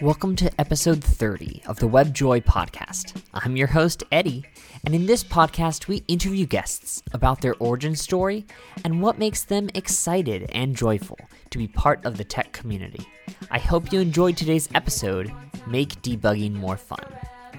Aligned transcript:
Welcome 0.00 0.36
to 0.36 0.60
episode 0.60 1.02
30 1.02 1.62
of 1.66 1.80
the 1.80 1.88
WebJoy 1.88 2.44
podcast. 2.44 3.20
I'm 3.34 3.56
your 3.56 3.66
host, 3.66 4.04
Eddie, 4.12 4.44
and 4.84 4.94
in 4.94 5.06
this 5.06 5.24
podcast, 5.24 5.88
we 5.88 6.04
interview 6.06 6.46
guests 6.46 7.02
about 7.12 7.40
their 7.40 7.56
origin 7.56 7.96
story 7.96 8.46
and 8.84 9.02
what 9.02 9.18
makes 9.18 9.42
them 9.42 9.68
excited 9.74 10.48
and 10.52 10.76
joyful 10.76 11.18
to 11.50 11.58
be 11.58 11.66
part 11.66 12.06
of 12.06 12.16
the 12.16 12.22
tech 12.22 12.52
community. 12.52 13.04
I 13.50 13.58
hope 13.58 13.92
you 13.92 13.98
enjoyed 13.98 14.36
today's 14.36 14.68
episode, 14.72 15.32
Make 15.66 16.00
Debugging 16.02 16.52
More 16.52 16.76
Fun, 16.76 17.04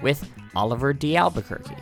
with 0.00 0.26
Oliver 0.56 0.94
D. 0.94 1.18
Albuquerque. 1.18 1.76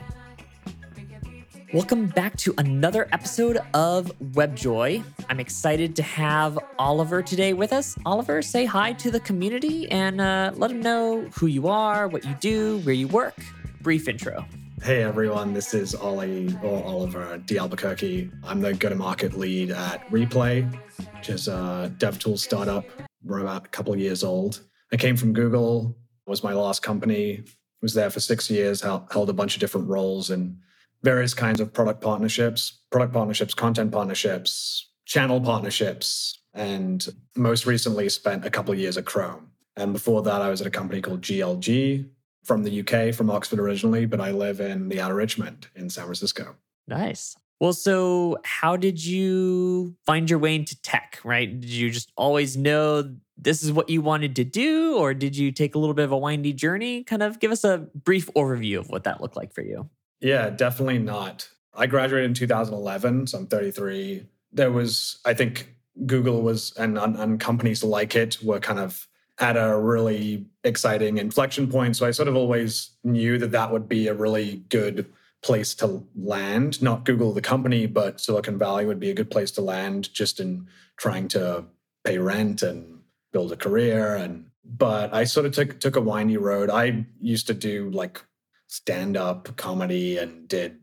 Welcome 1.75 2.07
back 2.07 2.35
to 2.39 2.55
another 2.57 3.07
episode 3.13 3.59
of 3.75 4.11
WebJoy. 4.33 5.05
I'm 5.29 5.39
excited 5.39 5.95
to 5.97 6.03
have 6.03 6.59
Oliver 6.79 7.21
today 7.21 7.53
with 7.53 7.75
us. 7.75 7.95
Oliver, 8.07 8.41
say 8.41 8.65
hi 8.65 8.95
to 8.95 9.11
the 9.11 9.21
community 9.21 9.87
and 9.91 10.19
uh, 10.19 10.53
let 10.55 10.69
them 10.69 10.81
know 10.81 11.27
who 11.35 11.47
you 11.47 11.69
are, 11.69 12.09
what 12.09 12.25
you 12.25 12.35
do, 12.41 12.79
where 12.79 12.95
you 12.95 13.07
work. 13.07 13.35
Brief 13.83 14.09
intro. 14.09 14.47
Hey 14.83 15.03
everyone, 15.03 15.53
this 15.53 15.75
is 15.75 15.95
Ollie 15.95 16.57
or 16.63 16.83
Oliver 16.85 17.37
D. 17.45 17.59
Albuquerque. 17.59 18.31
I'm 18.45 18.63
the 18.63 18.73
go 18.73 18.89
to 18.89 18.95
market 18.95 19.35
lead 19.35 19.71
at 19.71 20.09
Replay, 20.09 20.75
which 21.17 21.29
is 21.29 21.49
a 21.49 21.93
dev 21.99 22.19
DevTools 22.19 22.39
startup. 22.39 22.87
We're 23.23 23.41
about 23.41 23.67
a 23.67 23.69
couple 23.69 23.95
years 23.95 24.25
old. 24.25 24.63
I 24.91 24.97
came 24.97 25.19
from 25.19 25.35
Google, 25.35 25.95
was 26.27 26.43
my 26.43 26.55
last 26.55 26.81
company, 26.83 27.45
was 27.83 27.93
there 27.93 28.09
for 28.09 28.21
six 28.21 28.49
years, 28.49 28.81
held 28.81 29.29
a 29.29 29.35
bunch 29.35 29.55
of 29.55 29.61
different 29.61 29.87
roles 29.87 30.31
and 30.31 30.57
various 31.03 31.35
kinds 31.35 31.61
of 31.61 31.73
product 31.73 32.01
partnerships, 32.01 32.81
product 32.91 33.13
partnerships, 33.13 33.55
content 33.55 33.93
partnerships, 33.93 34.91
channel 35.05 35.41
partnerships, 35.41 36.41
and 36.55 37.09
most 37.37 37.67
recently 37.67 38.09
spent 38.09 38.45
a 38.45 38.51
couple 38.51 38.73
of 38.73 38.79
years 38.79 38.97
at 38.97 39.05
Chrome. 39.05 39.51
And 39.77 39.93
before 39.93 40.23
that, 40.23 40.43
I 40.43 40.51
was 40.51 40.61
at 40.61 40.67
a 40.67 40.71
company 40.71 41.01
called 41.01 41.23
GLG 41.23 42.09
from 42.45 42.65
the 42.65 42.81
UK, 42.81 43.15
from 43.15 43.31
Oxford 43.31 43.61
originally, 43.61 44.07
but 44.07 44.21
I 44.21 44.33
live 44.33 44.61
in 44.61 44.89
the 44.89 45.01
outer 45.01 45.15
Richmond 45.15 45.69
in 45.77 45.89
San 45.89 46.05
Francisco. 46.05 46.57
Nice. 46.87 47.37
Well, 47.61 47.73
so 47.73 48.39
how 48.45 48.77
did 48.77 49.05
you 49.05 49.97
find 50.07 50.31
your 50.31 50.39
way 50.39 50.55
into 50.55 50.81
tech, 50.81 51.21
right? 51.25 51.61
Did 51.61 51.71
you 51.71 51.91
just 51.91 52.13
always 52.17 52.57
know 52.57 53.17
this 53.37 53.63
is 53.63 53.73
what 53.73 53.89
you 53.89 54.01
wanted 54.01 54.37
to 54.37 54.45
do, 54.45 54.97
or 54.97 55.13
did 55.13 55.37
you 55.37 55.53
take 55.53 55.75
a 55.75 55.79
little 55.79 55.95
bit 55.95 56.05
of 56.05 56.13
a 56.13 56.19
windy 56.19 56.53
journey? 56.53 57.05
Kind 57.05 57.23
of 57.23 57.41
give 57.41 57.51
us 57.51 57.65
a 57.65 57.89
brief 57.95 58.29
overview 58.35 58.79
of 58.79 58.89
what 58.89 59.05
that 59.05 59.21
looked 59.21 59.37
like 59.37 59.53
for 59.53 59.63
you. 59.63 59.89
Yeah, 60.21 60.51
definitely 60.51 60.99
not. 60.99 61.49
I 61.75 61.87
graduated 61.87 62.27
in 62.31 62.35
2011, 62.35 63.29
so 63.29 63.39
I'm 63.39 63.47
33. 63.47 64.27
There 64.53 64.73
was, 64.73 65.21
I 65.25 65.35
think, 65.35 65.75
Google 66.07 66.43
was, 66.43 66.73
and, 66.77 66.99
and 66.99 67.39
companies 67.41 67.85
like 67.85 68.17
it 68.17 68.43
were 68.43 68.61
kind 68.61 68.79
of 68.79 69.07
at 69.39 69.57
a 69.57 69.79
really 69.79 70.47
exciting 70.65 71.19
inflection 71.19 71.69
point. 71.69 71.97
So 71.97 72.07
I 72.07 72.11
sort 72.11 72.29
of 72.29 72.37
always 72.37 72.91
knew 73.05 73.39
that 73.39 73.53
that 73.53 73.73
would 73.73 73.89
be 73.89 74.09
a 74.09 74.15
really 74.15 74.65
good 74.69 75.07
place 75.43 75.75
to 75.77 76.05
land. 76.17 76.83
Not 76.83 77.05
Google 77.05 77.33
the 77.33 77.41
company, 77.41 77.87
but 77.87 78.21
Silicon 78.21 78.59
Valley 78.59 78.85
would 78.85 78.99
be 78.99 79.11
a 79.11 79.15
good 79.15 79.31
place 79.31 79.53
to 79.53 79.61
land 79.61 80.13
just 80.13 80.41
in 80.41 80.67
trying 80.97 81.29
to 81.29 81.65
pay 82.05 82.19
rent 82.19 82.63
and 82.63 83.01
build 83.33 83.53
a 83.53 83.57
career. 83.57 84.17
And 84.17 84.47
but 84.65 85.15
I 85.15 85.25
sort 85.25 85.47
of 85.47 85.53
took 85.53 85.79
took 85.79 85.97
a 85.97 86.01
windy 86.01 86.37
road. 86.37 86.71
I 86.71 87.07
used 87.21 87.47
to 87.47 87.55
do 87.55 87.91
like 87.91 88.21
stand 88.69 89.17
up 89.17 89.57
comedy 89.57 90.19
and 90.19 90.47
did 90.47 90.79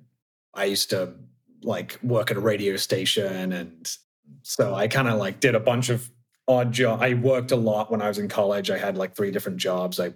I 0.53 0.65
used 0.65 0.89
to 0.89 1.13
like 1.61 1.99
work 2.03 2.31
at 2.31 2.37
a 2.37 2.41
radio 2.41 2.75
station 2.77 3.53
and 3.53 3.89
so 4.41 4.73
I 4.73 4.87
kind 4.87 5.07
of 5.07 5.17
like 5.17 5.39
did 5.39 5.55
a 5.55 5.59
bunch 5.59 5.89
of 5.89 6.09
odd 6.47 6.71
job. 6.71 7.01
I 7.01 7.13
worked 7.13 7.51
a 7.51 7.55
lot 7.55 7.91
when 7.91 8.01
I 8.01 8.07
was 8.07 8.17
in 8.17 8.27
college. 8.27 8.71
I 8.71 8.77
had 8.77 8.97
like 8.97 9.15
three 9.15 9.31
different 9.31 9.59
jobs. 9.59 9.99
I, 9.99 10.13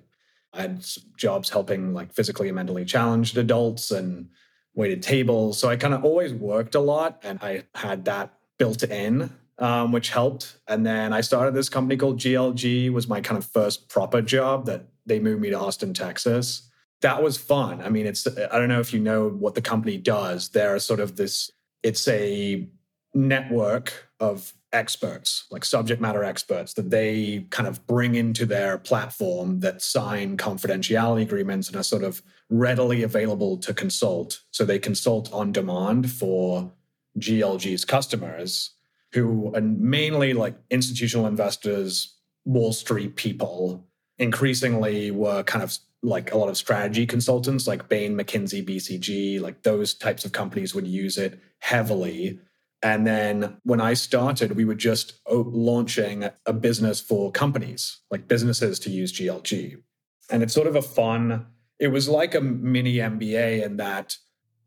I 0.52 0.62
had 0.62 0.86
jobs 1.16 1.50
helping 1.50 1.94
like 1.94 2.12
physically 2.14 2.50
and 2.50 2.56
mentally 2.56 2.86
challenged 2.86 3.38
adults 3.38 3.92
and 3.92 4.30
waited 4.74 5.04
tables. 5.04 5.60
So 5.60 5.70
I 5.70 5.76
kind 5.76 5.94
of 5.94 6.04
always 6.04 6.34
worked 6.34 6.74
a 6.74 6.80
lot 6.80 7.20
and 7.24 7.40
I 7.42 7.64
had 7.76 8.06
that 8.06 8.34
built 8.58 8.82
in, 8.84 9.30
um, 9.60 9.92
which 9.92 10.10
helped. 10.10 10.58
And 10.68 10.84
then 10.84 11.14
I 11.14 11.22
started 11.22 11.54
this 11.54 11.70
company 11.70 11.98
called 11.98 12.18
GLG 12.18 12.92
was 12.92 13.08
my 13.08 13.22
kind 13.22 13.38
of 13.38 13.46
first 13.46 13.90
proper 13.90 14.24
job 14.24 14.66
that 14.66 14.88
they 15.06 15.20
moved 15.20 15.42
me 15.42 15.52
to 15.52 15.60
Austin, 15.60 15.94
Texas 15.94 16.69
that 17.02 17.24
was 17.24 17.38
fun. 17.38 17.82
I 17.82 17.90
mean, 17.90 18.06
it's 18.06 18.28
I 18.28 18.58
don't 18.60 18.70
know 18.70 18.80
if 18.80 18.94
you 18.94 19.00
know 19.00 19.30
what 19.30 19.56
the 19.56 19.62
company 19.62 19.98
does. 19.98 20.50
They're 20.50 20.80
sort 20.80 21.00
of 21.00 21.16
this. 21.16 21.52
It's 21.84 22.08
a 22.08 22.68
network 23.14 24.10
of 24.20 24.54
experts, 24.72 25.46
like 25.50 25.66
subject 25.66 26.02
matter 26.02 26.24
experts, 26.24 26.74
that 26.74 26.90
they 26.90 27.48
kind 27.50 27.68
of 27.68 27.86
bring 27.88 28.16
into 28.16 28.46
their 28.46 28.78
platform 28.78 29.62
that 29.62 29.82
sign 29.82 30.38
confidentiality 30.38 31.24
agreements 31.24 31.68
and 31.68 31.78
are 31.78 31.84
sort 31.84 32.04
of 32.04 32.22
readily 32.50 33.04
available 33.04 33.58
to 33.58 33.74
consult. 33.74 34.42
So 34.52 34.66
they 34.66 34.80
consult 34.80 35.32
on 35.34 35.52
demand 35.52 36.12
for 36.12 36.72
GLG's 37.18 37.86
customers, 37.86 38.72
who 39.14 39.54
are 39.56 39.62
mainly 39.62 40.34
like 40.34 40.56
institutional 40.70 41.26
investors, 41.26 42.16
Wall 42.46 42.74
Street 42.74 43.16
people, 43.16 43.88
increasingly 44.18 45.12
were 45.12 45.44
kind 45.44 45.64
of 45.64 45.78
like 46.02 46.32
a 46.32 46.38
lot 46.38 46.50
of 46.50 46.58
strategy 46.58 47.06
consultants 47.06 47.68
like 47.68 47.90
Bain, 47.90 48.16
McKinsey, 48.16 48.66
BCG, 48.66 49.42
like 49.42 49.64
those 49.64 49.94
types 49.94 50.26
of 50.26 50.32
companies 50.32 50.74
would 50.74 50.88
use 50.88 51.18
it 51.18 51.40
heavily. 51.60 52.40
And 52.82 53.06
then 53.06 53.58
when 53.64 53.82
I 53.82 53.94
started, 53.94 54.56
we 54.56 54.64
were 54.64 54.76
just 54.76 55.20
oh, 55.26 55.46
launching 55.50 56.30
a 56.46 56.54
business 56.54 57.02
for 57.02 57.32
companies, 57.32 58.00
like 58.10 58.28
businesses 58.28 58.80
to 58.80 58.90
use 58.90 59.12
GLG. 59.12 59.82
And 60.30 60.44
it's 60.44 60.54
sort 60.54 60.68
of 60.68 60.76
a 60.76 60.82
fun, 60.82 61.48
it 61.80 61.90
was 61.90 62.08
like 62.08 62.36
a 62.36 62.42
mini 62.42 62.96
MBA 62.96 63.66
in 63.66 63.78
that, 63.78 64.16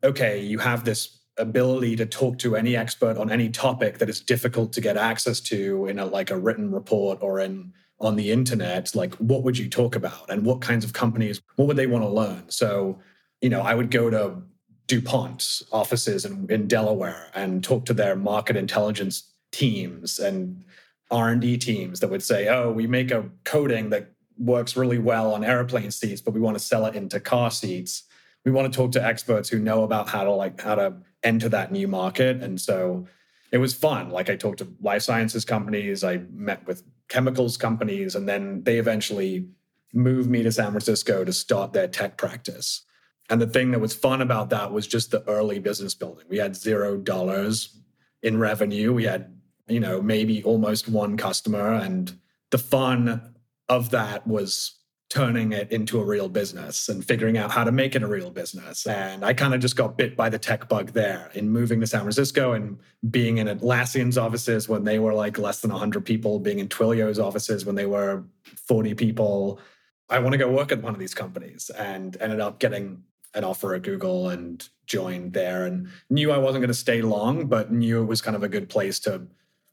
okay, 0.04 0.40
you 0.40 0.58
have 0.58 0.84
this 0.84 1.18
ability 1.38 1.96
to 1.96 2.04
talk 2.04 2.38
to 2.38 2.56
any 2.56 2.76
expert 2.76 3.16
on 3.16 3.30
any 3.30 3.48
topic 3.48 3.98
that 3.98 4.10
is 4.10 4.20
difficult 4.20 4.72
to 4.74 4.82
get 4.82 4.98
access 4.98 5.40
to 5.40 5.86
in 5.86 5.98
a 5.98 6.04
like 6.04 6.30
a 6.30 6.36
written 6.36 6.70
report 6.70 7.18
or 7.22 7.40
in 7.40 7.72
on 8.02 8.16
the 8.16 8.32
internet, 8.32 8.94
like 8.94 9.14
what 9.14 9.44
would 9.44 9.56
you 9.56 9.68
talk 9.68 9.94
about 9.94 10.28
and 10.28 10.44
what 10.44 10.60
kinds 10.60 10.84
of 10.84 10.92
companies, 10.92 11.40
what 11.56 11.68
would 11.68 11.76
they 11.76 11.86
want 11.86 12.04
to 12.04 12.08
learn? 12.08 12.42
So, 12.48 12.98
you 13.40 13.48
know, 13.48 13.62
I 13.62 13.74
would 13.74 13.90
go 13.90 14.10
to 14.10 14.42
DuPont's 14.88 15.62
offices 15.72 16.24
in, 16.24 16.46
in 16.50 16.66
Delaware 16.66 17.30
and 17.34 17.62
talk 17.62 17.84
to 17.86 17.94
their 17.94 18.16
market 18.16 18.56
intelligence 18.56 19.32
teams 19.52 20.18
and 20.18 20.64
R&D 21.10 21.58
teams 21.58 22.00
that 22.00 22.10
would 22.10 22.22
say, 22.22 22.48
oh, 22.48 22.72
we 22.72 22.86
make 22.86 23.10
a 23.10 23.28
coating 23.44 23.90
that 23.90 24.10
works 24.36 24.76
really 24.76 24.98
well 24.98 25.34
on 25.34 25.44
airplane 25.44 25.90
seats, 25.90 26.20
but 26.20 26.34
we 26.34 26.40
want 26.40 26.58
to 26.58 26.64
sell 26.64 26.86
it 26.86 26.96
into 26.96 27.20
car 27.20 27.50
seats. 27.50 28.02
We 28.44 28.50
want 28.50 28.72
to 28.72 28.76
talk 28.76 28.92
to 28.92 29.04
experts 29.04 29.48
who 29.48 29.60
know 29.60 29.84
about 29.84 30.08
how 30.08 30.24
to 30.24 30.32
like 30.32 30.60
how 30.60 30.74
to 30.74 30.94
enter 31.22 31.48
that 31.50 31.70
new 31.70 31.86
market. 31.86 32.42
And 32.42 32.60
so 32.60 33.06
it 33.52 33.58
was 33.58 33.74
fun. 33.74 34.10
Like 34.10 34.30
I 34.30 34.36
talked 34.36 34.58
to 34.58 34.72
life 34.80 35.02
sciences 35.02 35.44
companies, 35.44 36.02
I 36.02 36.22
met 36.32 36.66
with 36.66 36.82
chemicals 37.12 37.58
companies, 37.58 38.14
and 38.14 38.26
then 38.26 38.62
they 38.64 38.78
eventually 38.78 39.46
moved 39.92 40.30
me 40.30 40.42
to 40.42 40.50
San 40.50 40.70
Francisco 40.70 41.24
to 41.24 41.32
start 41.32 41.74
their 41.74 41.86
tech 41.86 42.16
practice. 42.16 42.86
And 43.28 43.38
the 43.38 43.46
thing 43.46 43.70
that 43.72 43.80
was 43.80 43.94
fun 43.94 44.22
about 44.22 44.48
that 44.48 44.72
was 44.72 44.86
just 44.86 45.10
the 45.10 45.22
early 45.28 45.58
business 45.58 45.94
building. 45.94 46.24
We 46.30 46.38
had 46.38 46.56
zero 46.56 46.96
dollars 46.96 47.78
in 48.22 48.38
revenue. 48.38 48.94
We 48.94 49.04
had, 49.04 49.38
you 49.68 49.78
know, 49.78 50.00
maybe 50.00 50.42
almost 50.42 50.88
one 50.88 51.18
customer. 51.18 51.74
And 51.74 52.18
the 52.50 52.56
fun 52.56 53.34
of 53.68 53.90
that 53.90 54.26
was 54.26 54.78
turning 55.12 55.52
it 55.52 55.70
into 55.70 56.00
a 56.00 56.04
real 56.04 56.26
business 56.26 56.88
and 56.88 57.04
figuring 57.04 57.36
out 57.36 57.50
how 57.50 57.62
to 57.62 57.70
make 57.70 57.94
it 57.94 58.02
a 58.02 58.06
real 58.06 58.30
business. 58.30 58.86
And 58.86 59.22
I 59.22 59.34
kind 59.34 59.52
of 59.52 59.60
just 59.60 59.76
got 59.76 59.98
bit 59.98 60.16
by 60.16 60.30
the 60.30 60.38
tech 60.38 60.70
bug 60.70 60.92
there 60.92 61.30
in 61.34 61.50
moving 61.50 61.80
to 61.80 61.86
San 61.86 62.00
Francisco 62.00 62.52
and 62.54 62.78
being 63.10 63.36
in 63.36 63.46
Atlassian's 63.46 64.16
offices 64.16 64.70
when 64.70 64.84
they 64.84 64.98
were 64.98 65.12
like 65.12 65.36
less 65.36 65.60
than 65.60 65.70
100 65.70 66.02
people, 66.06 66.38
being 66.38 66.60
in 66.60 66.68
Twilio's 66.68 67.18
offices 67.18 67.66
when 67.66 67.74
they 67.74 67.84
were 67.84 68.24
40 68.66 68.94
people. 68.94 69.60
I 70.08 70.18
want 70.18 70.32
to 70.32 70.38
go 70.38 70.50
work 70.50 70.72
at 70.72 70.80
one 70.80 70.94
of 70.94 70.98
these 70.98 71.12
companies 71.12 71.70
and 71.76 72.16
ended 72.18 72.40
up 72.40 72.58
getting 72.58 73.02
an 73.34 73.44
offer 73.44 73.74
at 73.74 73.82
Google 73.82 74.30
and 74.30 74.66
joined 74.86 75.34
there 75.34 75.66
and 75.66 75.88
knew 76.08 76.32
I 76.32 76.38
wasn't 76.38 76.62
going 76.62 76.68
to 76.68 76.74
stay 76.74 77.02
long, 77.02 77.48
but 77.48 77.70
knew 77.70 78.00
it 78.00 78.06
was 78.06 78.22
kind 78.22 78.34
of 78.34 78.42
a 78.42 78.48
good 78.48 78.70
place 78.70 78.98
to 79.00 79.26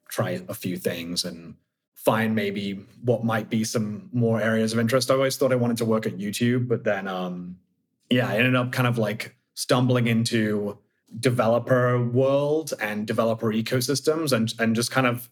try 0.09 0.41
a 0.49 0.53
few 0.53 0.75
things 0.75 1.23
and 1.23 1.55
find 2.05 2.33
maybe 2.33 2.85
what 3.03 3.23
might 3.23 3.49
be 3.49 3.63
some 3.63 4.09
more 4.13 4.41
areas 4.41 4.71
of 4.71 4.79
interest. 4.79 5.11
I 5.11 5.15
always 5.15 5.35
thought 5.35 5.51
I 5.51 5.55
wanted 5.55 5.77
to 5.77 5.85
work 5.85 6.05
at 6.05 6.17
YouTube, 6.17 6.67
but 6.67 6.83
then 6.83 7.07
um, 7.07 7.57
yeah, 8.09 8.27
I 8.27 8.37
ended 8.37 8.55
up 8.55 8.71
kind 8.71 8.87
of 8.87 8.97
like 8.97 9.35
stumbling 9.53 10.07
into 10.07 10.77
developer 11.19 12.01
world 12.01 12.73
and 12.79 13.05
developer 13.05 13.47
ecosystems 13.47 14.31
and 14.31 14.53
and 14.59 14.75
just 14.75 14.91
kind 14.91 15.07
of 15.07 15.29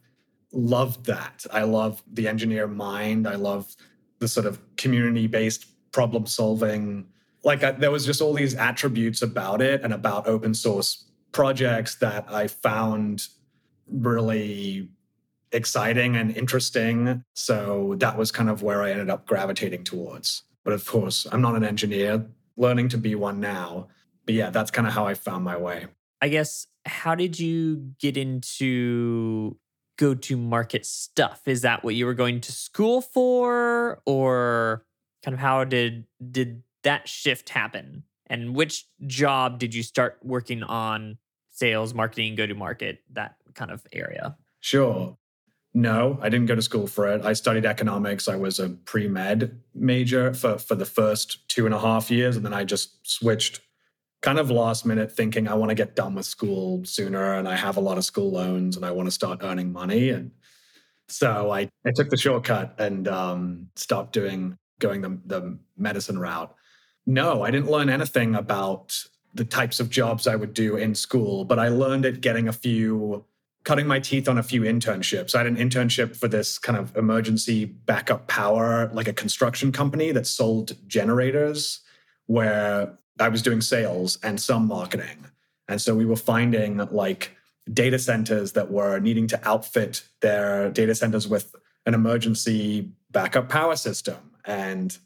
loved 0.51 1.05
that. 1.05 1.45
I 1.51 1.63
love 1.63 2.03
the 2.11 2.27
engineer 2.27 2.67
mind. 2.67 3.27
I 3.27 3.35
love 3.35 3.75
the 4.19 4.27
sort 4.27 4.45
of 4.45 4.59
community 4.75 5.27
based 5.27 5.67
problem 5.91 6.25
solving. 6.25 7.07
Like 7.43 7.63
I, 7.63 7.71
there 7.71 7.91
was 7.91 8.05
just 8.05 8.21
all 8.21 8.33
these 8.33 8.55
attributes 8.55 9.21
about 9.21 9.61
it 9.61 9.83
and 9.83 9.93
about 9.93 10.27
open 10.27 10.53
source 10.53 11.05
projects 11.31 11.95
that 11.95 12.25
I 12.29 12.47
found 12.47 13.27
really 13.89 14.89
exciting 15.51 16.15
and 16.15 16.35
interesting. 16.35 17.23
So 17.35 17.95
that 17.99 18.17
was 18.17 18.31
kind 18.31 18.49
of 18.49 18.63
where 18.63 18.81
I 18.83 18.91
ended 18.91 19.09
up 19.09 19.25
gravitating 19.25 19.83
towards. 19.83 20.43
But 20.63 20.73
of 20.73 20.85
course, 20.85 21.25
I'm 21.31 21.41
not 21.41 21.55
an 21.55 21.63
engineer, 21.63 22.25
learning 22.57 22.89
to 22.89 22.97
be 22.97 23.15
one 23.15 23.39
now. 23.39 23.87
But 24.25 24.35
yeah, 24.35 24.49
that's 24.49 24.71
kind 24.71 24.87
of 24.87 24.93
how 24.93 25.05
I 25.05 25.13
found 25.13 25.43
my 25.43 25.55
way. 25.57 25.87
I 26.21 26.27
guess, 26.27 26.67
how 26.85 27.15
did 27.15 27.39
you 27.39 27.93
get 27.99 28.17
into 28.17 29.57
go 29.97 30.13
to 30.13 30.37
market 30.37 30.85
stuff? 30.85 31.41
Is 31.45 31.61
that 31.61 31.83
what 31.83 31.95
you 31.95 32.05
were 32.05 32.13
going 32.13 32.41
to 32.41 32.51
school 32.51 33.01
for? 33.01 34.01
Or 34.05 34.85
kind 35.23 35.33
of 35.33 35.39
how 35.39 35.63
did 35.63 36.05
did 36.31 36.63
that 36.83 37.07
shift 37.07 37.49
happen? 37.49 38.03
And 38.27 38.55
which 38.55 38.85
job 39.05 39.59
did 39.59 39.73
you 39.73 39.83
start 39.83 40.19
working 40.21 40.63
on 40.63 41.17
sales, 41.49 41.93
marketing, 41.93 42.35
go 42.35 42.45
to 42.45 42.53
market, 42.53 42.99
that 43.13 43.35
kind 43.53 43.71
of 43.71 43.85
area? 43.93 44.35
Sure. 44.59 45.17
No, 45.73 46.17
I 46.21 46.29
didn't 46.29 46.47
go 46.47 46.55
to 46.55 46.61
school 46.61 46.87
for 46.87 47.07
it. 47.07 47.23
I 47.23 47.33
studied 47.33 47.65
economics. 47.65 48.27
I 48.27 48.35
was 48.35 48.59
a 48.59 48.69
pre 48.69 49.07
med 49.07 49.61
major 49.75 50.33
for, 50.33 50.57
for 50.57 50.75
the 50.75 50.85
first 50.85 51.47
two 51.49 51.65
and 51.65 51.75
a 51.75 51.79
half 51.79 52.09
years. 52.09 52.35
And 52.35 52.45
then 52.45 52.53
I 52.53 52.63
just 52.63 53.07
switched 53.07 53.61
kind 54.21 54.39
of 54.39 54.49
last 54.49 54.85
minute 54.85 55.11
thinking 55.11 55.47
I 55.47 55.53
want 55.53 55.69
to 55.69 55.75
get 55.75 55.95
done 55.95 56.15
with 56.15 56.25
school 56.25 56.83
sooner 56.85 57.35
and 57.35 57.47
I 57.47 57.55
have 57.55 57.77
a 57.77 57.81
lot 57.81 57.97
of 57.97 58.05
school 58.05 58.31
loans 58.31 58.75
and 58.75 58.85
I 58.85 58.91
want 58.91 59.07
to 59.07 59.11
start 59.11 59.39
earning 59.43 59.71
money. 59.71 60.09
And 60.09 60.31
so 61.07 61.51
I, 61.51 61.69
I 61.85 61.91
took 61.91 62.09
the 62.09 62.17
shortcut 62.17 62.75
and 62.79 63.07
um, 63.07 63.69
stopped 63.75 64.13
doing 64.13 64.57
going 64.79 65.01
the, 65.01 65.19
the 65.25 65.57
medicine 65.77 66.19
route. 66.19 66.53
No, 67.05 67.43
I 67.43 67.51
didn't 67.51 67.71
learn 67.71 67.89
anything 67.89 68.35
about 68.35 69.01
the 69.33 69.45
types 69.45 69.79
of 69.79 69.89
jobs 69.89 70.27
I 70.27 70.35
would 70.35 70.53
do 70.53 70.75
in 70.75 70.95
school, 70.95 71.45
but 71.45 71.59
I 71.59 71.69
learned 71.69 72.05
it 72.05 72.21
getting 72.21 72.47
a 72.47 72.53
few, 72.53 73.23
cutting 73.67 73.85
my 73.85 73.99
teeth 73.99 74.29
on 74.29 74.37
a 74.37 74.43
few 74.43 74.61
internships. 74.61 75.35
I 75.35 75.39
had 75.39 75.47
an 75.47 75.57
internship 75.57 76.15
for 76.15 76.29
this 76.29 76.57
kind 76.57 76.79
of 76.79 76.95
emergency 76.95 77.65
backup 77.65 78.29
power, 78.29 78.89
like 78.93 79.09
a 79.09 79.13
construction 79.13 79.73
company 79.73 80.13
that 80.13 80.25
sold 80.25 80.77
generators, 80.87 81.81
where 82.27 82.97
I 83.19 83.27
was 83.27 83.41
doing 83.41 83.59
sales 83.59 84.19
and 84.23 84.39
some 84.39 84.67
marketing. 84.69 85.27
And 85.67 85.81
so 85.81 85.93
we 85.95 86.05
were 86.05 86.15
finding 86.15 86.77
like 86.77 87.35
data 87.73 87.99
centers 87.99 88.53
that 88.53 88.71
were 88.71 89.01
needing 89.01 89.27
to 89.27 89.39
outfit 89.45 90.05
their 90.21 90.69
data 90.69 90.95
centers 90.95 91.27
with 91.27 91.53
an 91.85 91.93
emergency 91.93 92.89
backup 93.11 93.49
power 93.49 93.75
system. 93.75 94.31
And 94.45 94.97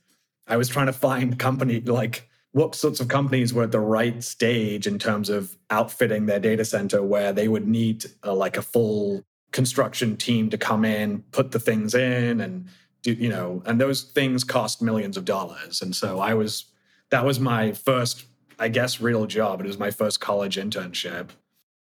I 0.48 0.58
was 0.58 0.70
trying 0.70 0.86
to 0.86 0.94
find 0.94 1.40
company 1.40 1.80
like 1.80 2.30
what 2.54 2.76
sorts 2.76 3.00
of 3.00 3.08
companies 3.08 3.54
were 3.54 3.64
at 3.64 3.72
the 3.72 3.80
right 3.80 4.24
stage 4.24 4.86
in 4.86 5.00
terms 5.00 5.30
of 5.30 5.56
outfitting 5.70 6.26
their 6.26 6.40
data 6.40 6.66
center 6.66 7.02
where 7.02 7.32
they 7.32 7.48
would 7.48 7.68
need 7.68 8.06
a, 8.24 8.34
like 8.34 8.58
a 8.58 8.62
full 8.62 9.24
construction 9.52 10.18
team 10.18 10.50
to 10.50 10.58
come 10.58 10.84
in, 10.84 11.24
put 11.32 11.52
the 11.52 11.60
things 11.60 11.96
in 11.96 12.42
and 12.42 12.68
do, 13.04 13.14
you 13.14 13.30
know, 13.30 13.64
and 13.66 13.80
those 13.80 14.04
things 14.04 14.44
cost 14.44 14.82
millions 14.82 15.18
of 15.18 15.26
dollars. 15.26 15.82
And 15.82 15.96
so 15.96 16.20
I 16.20 16.34
was 16.34 16.66
that 17.10 17.26
was 17.26 17.40
my 17.40 17.74
first, 17.74 18.26
I 18.60 18.68
guess, 18.68 19.02
real 19.02 19.26
job. 19.26 19.60
It 19.62 19.68
was 19.68 19.80
my 19.80 19.92
first 19.92 20.20
college 20.20 20.56
internship. 20.58 21.30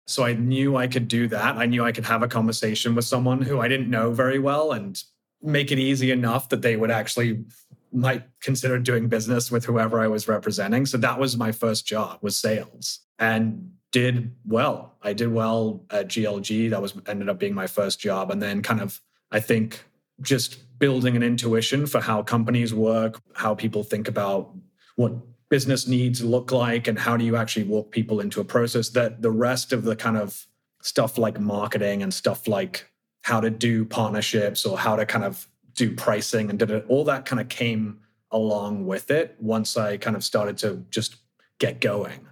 So 0.07 0.25
I 0.25 0.33
knew 0.33 0.77
I 0.77 0.87
could 0.87 1.07
do 1.07 1.29
that. 1.29 1.57
I 1.57 1.67
knew 1.67 1.85
I 1.85 1.93
could 1.93 2.07
have 2.07 2.23
a 2.23 2.29
conversation 2.29 2.95
with 2.95 3.05
someone 3.05 3.43
who 3.43 3.61
I 3.61 3.69
didn't 3.69 3.91
know 3.91 4.11
very 4.13 4.39
well 4.39 4.73
and 4.73 5.03
make 5.43 5.71
it 5.71 5.79
easy 5.79 6.11
enough 6.11 6.49
that 6.49 6.63
they 6.63 6.77
would 6.77 6.91
actually 6.91 7.45
might 7.93 8.25
consider 8.41 8.79
doing 8.79 9.09
business 9.09 9.51
with 9.51 9.65
whoever 9.65 10.01
I 10.01 10.09
was 10.09 10.29
representing. 10.29 10.87
So 10.87 10.99
that 10.99 11.19
was 11.19 11.37
my 11.37 11.53
first 11.53 11.87
job 11.87 12.19
was 12.21 12.37
sales 12.37 13.01
and 13.19 13.73
did 13.91 14.35
well. 14.45 14.97
I 15.03 15.13
did 15.13 15.33
well 15.33 15.85
at 15.91 16.09
GLG. 16.09 16.71
That 16.71 16.83
was 16.83 16.95
ended 17.07 17.29
up 17.29 17.39
being 17.39 17.55
my 17.55 17.67
first 17.67 18.01
job. 18.01 18.31
And 18.31 18.43
then 18.43 18.63
kind 18.63 18.81
of, 18.81 19.01
I 19.33 19.41
think 19.41 19.85
just 20.21 20.79
building 20.79 21.17
an 21.17 21.23
intuition 21.23 21.87
for 21.87 22.01
how 22.01 22.23
companies 22.23 22.75
work, 22.75 23.21
how 23.35 23.55
people 23.55 23.83
think 23.83 24.09
about 24.09 24.55
what 24.97 25.13
business 25.49 25.87
needs 25.87 26.23
look 26.23 26.53
like 26.53 26.89
and 26.89 26.99
how 26.99 27.17
do 27.17 27.25
you 27.25 27.37
actually 27.37 27.65
walk 27.65 27.91
people 27.91 28.21
into 28.21 28.41
a 28.41 28.45
process 28.45 28.91
that 28.91 29.23
the 29.23 29.31
rest 29.31 29.73
of 29.73 29.85
the 29.85 29.97
kind 29.97 30.17
of 30.17 30.47
stuff 30.83 31.19
like 31.19 31.41
marketing 31.41 32.03
and 32.03 32.13
stuff 32.13 32.47
like 32.47 32.87
how 33.23 33.41
to 33.41 33.51
do 33.51 33.85
partnerships 33.85 34.65
or 34.65 34.79
how 34.79 34.97
to 34.97 35.07
kind 35.07 35.25
of 35.25 35.49
do 35.79 35.95
pricing 35.95 36.51
and 36.51 36.59
did 36.59 36.71
it 36.71 36.85
all 36.89 37.05
that 37.05 37.25
kind 37.25 37.41
of 37.41 37.49
came 37.49 38.01
along 38.31 38.87
with 38.87 39.11
it 39.11 39.37
once 39.39 39.77
I 39.77 39.97
kind 39.97 40.17
of 40.17 40.25
started 40.25 40.59
to 40.59 40.85
just 40.91 41.17
get 41.59 41.81
going. 41.81 42.27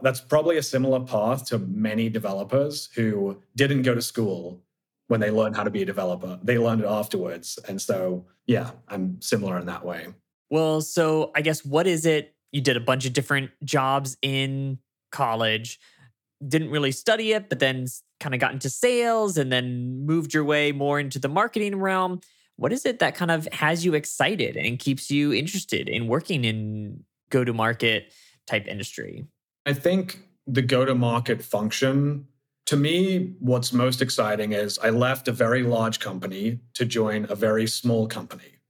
That's 0.00 0.20
probably 0.20 0.56
a 0.56 0.62
similar 0.62 1.00
path 1.00 1.46
to 1.46 1.58
many 1.58 2.08
developers 2.08 2.90
who 2.94 3.40
didn't 3.56 3.82
go 3.82 3.94
to 3.94 4.02
school 4.02 4.60
when 5.08 5.20
they 5.20 5.30
learned 5.30 5.56
how 5.56 5.62
to 5.62 5.70
be 5.70 5.82
a 5.82 5.86
developer. 5.86 6.38
They 6.42 6.58
learned 6.58 6.82
it 6.82 6.86
afterwards. 6.86 7.58
And 7.68 7.80
so, 7.80 8.26
yeah, 8.46 8.70
I'm 8.88 9.20
similar 9.20 9.58
in 9.58 9.66
that 9.66 9.84
way. 9.84 10.08
Well, 10.50 10.80
so 10.80 11.30
I 11.34 11.40
guess 11.40 11.64
what 11.64 11.86
is 11.86 12.04
it? 12.04 12.34
You 12.50 12.60
did 12.60 12.76
a 12.76 12.80
bunch 12.80 13.06
of 13.06 13.12
different 13.12 13.50
jobs 13.64 14.16
in 14.22 14.78
college, 15.12 15.78
didn't 16.46 16.70
really 16.70 16.92
study 16.92 17.32
it, 17.32 17.48
but 17.48 17.60
then 17.60 17.86
kind 18.18 18.34
of 18.34 18.40
got 18.40 18.52
into 18.52 18.70
sales 18.70 19.38
and 19.38 19.52
then 19.52 20.04
moved 20.04 20.34
your 20.34 20.44
way 20.44 20.72
more 20.72 20.98
into 20.98 21.18
the 21.18 21.28
marketing 21.28 21.76
realm. 21.76 22.20
What 22.62 22.72
is 22.72 22.86
it 22.86 23.00
that 23.00 23.16
kind 23.16 23.32
of 23.32 23.48
has 23.50 23.84
you 23.84 23.94
excited 23.94 24.56
and 24.56 24.78
keeps 24.78 25.10
you 25.10 25.32
interested 25.32 25.88
in 25.88 26.06
working 26.06 26.44
in 26.44 27.02
go 27.28 27.42
to 27.42 27.52
market 27.52 28.12
type 28.46 28.68
industry? 28.68 29.26
I 29.66 29.72
think 29.72 30.20
the 30.46 30.62
go 30.62 30.84
to 30.84 30.94
market 30.94 31.42
function 31.42 32.28
to 32.66 32.76
me, 32.76 33.34
what's 33.40 33.72
most 33.72 34.00
exciting 34.00 34.52
is 34.52 34.78
I 34.78 34.90
left 34.90 35.26
a 35.26 35.32
very 35.32 35.64
large 35.64 35.98
company 35.98 36.60
to 36.74 36.84
join 36.84 37.26
a 37.28 37.34
very 37.34 37.66
small 37.66 38.06
company. 38.06 38.60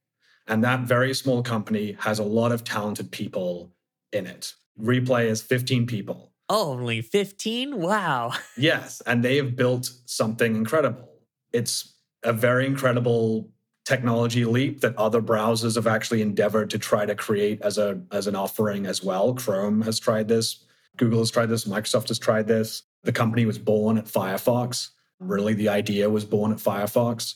And 0.47 0.65
that 0.65 0.81
very 0.81 1.12
small 1.12 1.43
company 1.43 1.95
has 2.00 2.19
a 2.19 2.25
lot 2.25 2.50
of 2.50 2.65
talented 2.65 3.12
people 3.12 3.75
in 4.11 4.27
it. 4.27 4.55
Replay 4.81 5.27
is 5.27 5.43
15 5.43 5.87
people. 5.87 6.33
only 6.49 7.03
15? 7.03 7.79
Wow. 7.79 8.33
yes. 8.56 9.03
And 9.05 9.23
they 9.23 9.37
have 9.37 9.55
built 9.55 9.91
something 10.06 10.56
incredible. 10.56 11.11
It's 11.53 11.93
a 12.23 12.33
very 12.33 12.65
incredible 12.65 13.51
technology 13.84 14.44
leap 14.44 14.81
that 14.81 14.96
other 14.96 15.20
browsers 15.20 15.75
have 15.75 15.87
actually 15.87 16.23
endeavored 16.23 16.70
to 16.70 16.79
try 16.79 17.05
to 17.05 17.14
create 17.14 17.61
as 17.62 17.79
a 17.79 18.00
as 18.12 18.26
an 18.26 18.37
offering 18.37 18.87
as 18.87 19.02
well. 19.02 19.34
Chrome 19.34 19.82
has 19.82 19.99
tried 19.99 20.29
this, 20.29 20.64
Google 20.96 21.20
has 21.20 21.31
tried 21.31 21.46
this, 21.46 21.64
Microsoft 21.64 22.08
has 22.08 22.19
tried 22.19 22.46
this. 22.46 22.82
The 23.02 23.12
company 23.12 23.46
was 23.46 23.58
born 23.58 23.99
at 23.99 24.05
Firefox. 24.05 24.90
Really, 25.19 25.55
the 25.55 25.69
idea 25.69 26.08
was 26.08 26.25
born 26.25 26.52
at 26.52 26.58
Firefox. 26.58 27.34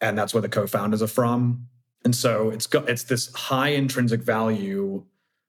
And 0.00 0.16
that's 0.16 0.34
where 0.34 0.42
the 0.42 0.48
co-founders 0.48 1.02
are 1.02 1.08
from. 1.08 1.66
And 2.04 2.14
so 2.14 2.50
it's 2.50 2.66
got 2.66 2.88
it's 2.88 3.04
this 3.04 3.32
high 3.34 3.70
intrinsic 3.70 4.20
value, 4.20 5.04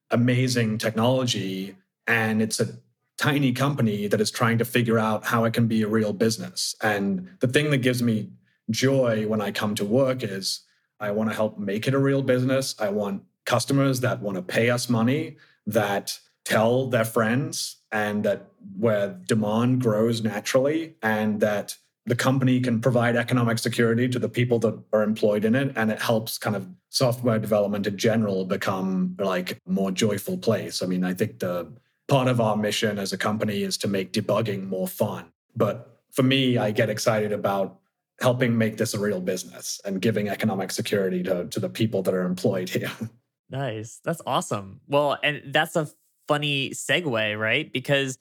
amazing 0.10 0.80
technology, 0.80 1.76
and 2.08 2.42
it's 2.42 2.60
a 2.60 2.80
tiny 3.18 3.52
company 3.52 4.08
that 4.08 4.22
is 4.22 4.32
trying 4.32 4.58
to 4.60 4.66
figure 4.66 4.98
out 4.98 5.26
how 5.26 5.44
it 5.44 5.54
can 5.54 5.68
be 5.68 5.82
a 5.82 5.88
real 5.88 6.14
business. 6.14 6.76
And 6.82 7.30
the 7.40 7.48
thing 7.48 7.72
that 7.72 7.78
gives 7.80 8.02
me 8.02 8.30
joy 8.70 9.28
when 9.28 9.42
I 9.42 9.52
come 9.52 9.76
to 9.76 9.86
work 9.86 10.24
is 10.24 10.62
I 11.00 11.12
want 11.12 11.30
to 11.30 11.36
help 11.36 11.58
make 11.58 11.88
it 11.88 11.94
a 11.94 12.00
real 12.00 12.22
business. 12.22 12.76
I 12.80 12.90
want 12.90 13.24
customers 13.46 14.00
that 14.02 14.22
want 14.22 14.36
to 14.36 14.42
pay 14.42 14.70
us 14.70 14.90
money, 14.90 15.38
that 15.66 16.20
tell 16.44 16.88
their 16.88 17.06
friends, 17.06 17.78
and 17.92 18.24
that 18.24 18.48
where 18.78 19.10
demand 19.26 19.82
grows 19.82 20.24
naturally, 20.24 20.96
and 21.02 21.40
that 21.40 21.76
the 22.08 22.16
company 22.16 22.62
can 22.62 22.80
provide 22.80 23.18
economic 23.18 23.60
security 23.60 24.08
to 24.08 24.18
the 24.18 24.30
people 24.30 24.58
that 24.60 24.80
are 24.94 25.04
employed 25.04 25.44
in 25.44 25.54
it 25.54 25.74
and 25.76 25.92
it 25.92 26.02
helps 26.02 26.38
kind 26.38 26.56
of 26.56 26.68
software 26.90 27.38
development 27.38 27.86
in 27.86 27.98
general 27.98 28.46
become 28.46 29.16
like 29.20 29.52
a 29.52 29.58
more 29.70 29.92
joyful 29.92 30.38
place 30.38 30.82
i 30.82 30.86
mean 30.86 31.04
i 31.04 31.14
think 31.14 31.40
the 31.40 31.68
part 32.08 32.30
of 32.30 32.40
our 32.40 32.56
mission 32.56 32.98
as 32.98 33.12
a 33.12 33.18
company 33.18 33.62
is 33.62 33.78
to 33.78 33.88
make 33.90 34.14
debugging 34.14 34.66
more 34.68 34.88
fun 34.88 35.26
but 35.56 36.00
for 36.12 36.24
me 36.24 36.58
i 36.58 36.72
get 36.72 36.90
excited 36.90 37.34
about 37.34 37.80
helping 38.20 38.58
make 38.58 38.78
this 38.78 38.94
a 38.94 39.00
real 39.00 39.22
business 39.22 39.80
and 39.86 40.02
giving 40.02 40.30
economic 40.30 40.72
security 40.72 41.22
to, 41.24 41.46
to 41.48 41.60
the 41.60 41.70
people 41.70 42.02
that 42.02 42.14
are 42.14 42.24
employed 42.24 42.70
here 42.70 42.92
nice 43.50 44.00
that's 44.04 44.22
awesome 44.26 44.82
well 44.88 45.18
and 45.24 45.42
that's 45.54 45.76
a 45.76 45.90
funny 46.28 46.72
segue 46.72 47.40
right 47.40 47.72
because 47.72 48.18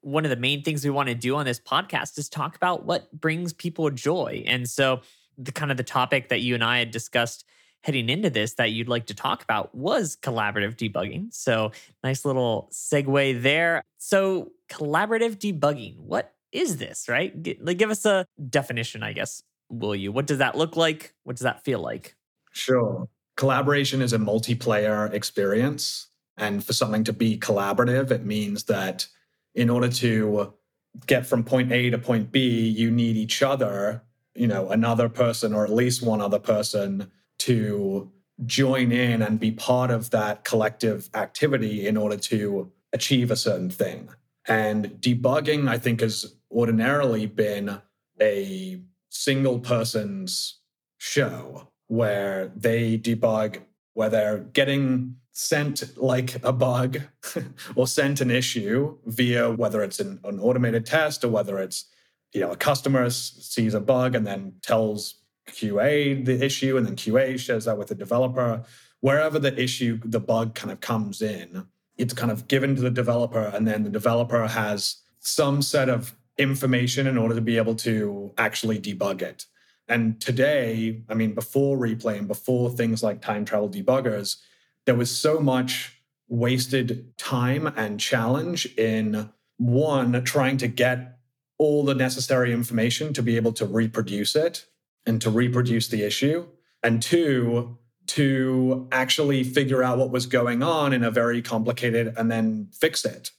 one 0.00 0.24
of 0.24 0.30
the 0.30 0.36
main 0.36 0.62
things 0.62 0.84
we 0.84 0.90
want 0.90 1.08
to 1.08 1.14
do 1.14 1.36
on 1.36 1.44
this 1.44 1.60
podcast 1.60 2.18
is 2.18 2.28
talk 2.28 2.56
about 2.56 2.84
what 2.84 3.12
brings 3.12 3.52
people 3.52 3.90
joy. 3.90 4.44
And 4.46 4.68
so 4.68 5.00
the 5.36 5.52
kind 5.52 5.70
of 5.70 5.76
the 5.76 5.84
topic 5.84 6.28
that 6.28 6.40
you 6.40 6.54
and 6.54 6.64
I 6.64 6.78
had 6.78 6.90
discussed 6.90 7.44
heading 7.82 8.08
into 8.08 8.30
this 8.30 8.54
that 8.54 8.72
you'd 8.72 8.88
like 8.88 9.06
to 9.06 9.14
talk 9.14 9.42
about 9.42 9.74
was 9.74 10.16
collaborative 10.16 10.76
debugging. 10.76 11.32
So 11.32 11.72
nice 12.02 12.24
little 12.24 12.68
segue 12.72 13.42
there. 13.42 13.82
So 13.98 14.52
collaborative 14.68 15.36
debugging, 15.36 15.96
what 15.98 16.32
is 16.52 16.76
this, 16.76 17.08
right? 17.08 17.32
Like 17.60 17.78
give 17.78 17.90
us 17.90 18.04
a 18.04 18.26
definition, 18.48 19.02
I 19.02 19.12
guess, 19.12 19.42
will 19.68 19.94
you? 19.94 20.12
What 20.12 20.26
does 20.26 20.38
that 20.38 20.56
look 20.56 20.76
like? 20.76 21.14
What 21.24 21.36
does 21.36 21.44
that 21.44 21.64
feel 21.64 21.80
like? 21.80 22.16
Sure. 22.52 23.08
Collaboration 23.36 24.02
is 24.02 24.12
a 24.12 24.18
multiplayer 24.18 25.12
experience. 25.12 26.08
And 26.36 26.64
for 26.64 26.72
something 26.72 27.04
to 27.04 27.12
be 27.12 27.38
collaborative, 27.38 28.10
it 28.10 28.24
means 28.24 28.64
that 28.64 29.06
in 29.54 29.70
order 29.70 29.88
to 29.88 30.54
get 31.06 31.26
from 31.26 31.44
point 31.44 31.72
A 31.72 31.90
to 31.90 31.98
point 31.98 32.32
B, 32.32 32.68
you 32.68 32.90
need 32.90 33.16
each 33.16 33.42
other 33.42 34.02
you 34.38 34.46
know, 34.46 34.70
another 34.70 35.08
person 35.08 35.52
or 35.52 35.64
at 35.64 35.72
least 35.72 36.02
one 36.02 36.20
other 36.20 36.38
person 36.38 37.10
to 37.38 38.10
join 38.46 38.92
in 38.92 39.20
and 39.20 39.40
be 39.40 39.50
part 39.50 39.90
of 39.90 40.10
that 40.10 40.44
collective 40.44 41.10
activity 41.14 41.86
in 41.86 41.96
order 41.96 42.16
to 42.16 42.70
achieve 42.92 43.30
a 43.30 43.36
certain 43.36 43.68
thing. 43.68 44.08
And 44.46 44.86
debugging, 45.00 45.68
I 45.68 45.76
think, 45.76 46.00
has 46.00 46.36
ordinarily 46.50 47.26
been 47.26 47.80
a 48.20 48.80
single 49.08 49.58
person's 49.58 50.60
show 50.98 51.68
where 51.86 52.52
they 52.54 52.98
debug 52.98 53.60
where 53.94 54.08
they're 54.08 54.38
getting 54.38 55.16
sent 55.32 55.96
like 55.96 56.42
a 56.44 56.52
bug 56.52 57.00
or 57.74 57.86
sent 57.86 58.20
an 58.20 58.30
issue 58.30 58.96
via 59.06 59.50
whether 59.50 59.82
it's 59.82 60.00
an, 60.00 60.20
an 60.24 60.38
automated 60.40 60.84
test 60.84 61.24
or 61.24 61.28
whether 61.28 61.58
it's 61.58 61.86
you 62.32 62.40
know 62.40 62.50
a 62.50 62.56
customer 62.56 63.08
sees 63.10 63.74
a 63.74 63.80
bug 63.80 64.14
and 64.14 64.26
then 64.26 64.52
tells 64.62 65.22
QA 65.48 66.24
the 66.24 66.44
issue 66.44 66.76
and 66.76 66.86
then 66.86 66.96
QA 66.96 67.38
shares 67.38 67.64
that 67.64 67.78
with 67.78 67.88
the 67.88 67.94
developer. 67.94 68.64
Wherever 69.00 69.38
the 69.38 69.58
issue 69.60 70.00
the 70.04 70.20
bug 70.20 70.54
kind 70.54 70.72
of 70.72 70.80
comes 70.80 71.22
in 71.22 71.66
it's 71.96 72.14
kind 72.14 72.30
of 72.30 72.48
given 72.48 72.76
to 72.76 72.82
the 72.82 72.90
developer 72.90 73.50
and 73.54 73.66
then 73.66 73.82
the 73.82 73.90
developer 73.90 74.46
has 74.46 75.02
some 75.18 75.60
set 75.60 75.88
of 75.88 76.14
information 76.38 77.06
in 77.06 77.18
order 77.18 77.34
to 77.34 77.40
be 77.40 77.56
able 77.56 77.74
to 77.74 78.32
actually 78.38 78.80
debug 78.80 79.22
it 79.22 79.46
and 79.88 80.20
today, 80.20 81.02
I 81.08 81.14
mean, 81.14 81.34
before 81.34 81.78
replay 81.78 82.18
and 82.18 82.28
before 82.28 82.70
things 82.70 83.02
like 83.02 83.22
time 83.22 83.44
travel 83.44 83.70
debuggers, 83.70 84.36
there 84.84 84.94
was 84.94 85.10
so 85.10 85.40
much 85.40 86.02
wasted 86.28 87.16
time 87.16 87.66
and 87.74 87.98
challenge 87.98 88.66
in 88.76 89.30
one, 89.56 90.22
trying 90.24 90.58
to 90.58 90.68
get 90.68 91.18
all 91.56 91.84
the 91.84 91.94
necessary 91.94 92.52
information 92.52 93.12
to 93.14 93.22
be 93.22 93.36
able 93.36 93.52
to 93.52 93.66
reproduce 93.66 94.36
it 94.36 94.66
and 95.06 95.22
to 95.22 95.30
reproduce 95.30 95.88
the 95.88 96.02
issue. 96.02 96.46
And 96.82 97.02
two, 97.02 97.78
to 98.08 98.88
actually 98.92 99.42
figure 99.42 99.82
out 99.82 99.98
what 99.98 100.10
was 100.10 100.26
going 100.26 100.62
on 100.62 100.92
in 100.92 101.02
a 101.02 101.10
very 101.10 101.42
complicated 101.42 102.14
and 102.16 102.30
then 102.30 102.68
fix 102.72 103.04
it. 103.04 103.30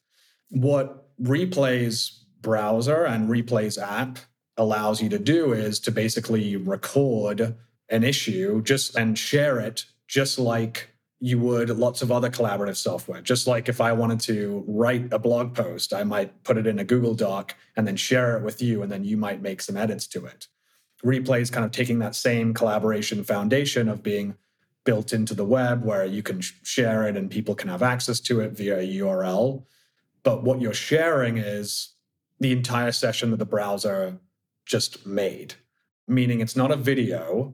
What 0.50 1.08
Replay's 1.20 2.18
browser 2.41 3.05
and 3.05 3.29
Replay's 3.29 3.77
app 3.77 4.19
allows 4.58 5.01
you 5.01 5.10
to 5.10 5.19
do 5.19 5.53
is 5.53 5.79
to 5.81 5.91
basically 5.91 6.55
record 6.55 7.55
an 7.89 8.03
issue 8.03 8.62
just 8.62 8.96
and 8.96 9.17
share 9.17 9.60
it 9.60 9.86
just 10.08 10.38
like 10.38 10.89
you 11.22 11.38
would 11.38 11.69
lots 11.69 12.01
of 12.01 12.12
other 12.12 12.29
collaborative 12.29 12.77
software. 12.77 13.22
Just 13.22 13.46
like 13.46 13.67
if 13.67 13.81
I 13.81 13.91
wanted 13.91 14.22
to 14.22 14.63
write 14.67 15.12
a 15.12 15.19
blog 15.19 15.53
post, 15.53 15.93
I 15.93 16.03
might 16.03 16.43
put 16.43 16.58
it 16.58 16.65
in 16.65 16.79
a 16.79 16.84
Google 16.84 17.13
Doc 17.13 17.55
and 17.75 17.86
then 17.86 17.98
share 17.98 18.38
it 18.38 18.43
with 18.43 18.62
you, 18.62 18.81
and 18.81 18.91
then 18.91 19.03
you 19.03 19.17
might 19.17 19.41
make 19.41 19.62
some 19.62 19.75
edits 19.75 20.08
to 20.08 20.25
it. 20.25 20.48
Replay 21.03 21.41
is 21.41 21.50
kind 21.50 21.65
of 21.65 21.72
taking 21.72 22.00
that 22.00 22.15
same 22.15 22.53
collaboration 22.53 23.24
foundation 23.24 23.89
of 23.89 24.03
being 24.03 24.36
built 24.86 25.13
into 25.13 25.34
the 25.34 25.46
web 25.46 25.84
where 25.84 26.05
you 26.05 26.24
can 26.24 26.41
share 26.41 27.08
it 27.08 27.15
and 27.17 27.29
people 27.29 27.53
can 27.53 27.69
have 27.69 27.84
access 27.84 28.19
to 28.22 28.39
it 28.39 28.53
via 28.53 28.79
a 28.79 28.98
URL. 29.00 29.63
But 30.24 30.43
what 30.43 30.62
you're 30.62 30.74
sharing 30.74 31.38
is 31.38 31.93
the 32.39 32.51
entire 32.51 32.91
session 32.91 33.31
that 33.31 33.38
the 33.38 33.46
browser 33.46 34.19
just 34.65 35.05
made, 35.05 35.55
meaning 36.08 36.39
it's 36.39 36.55
not 36.55 36.72
a 36.72 36.75
video, 36.75 37.53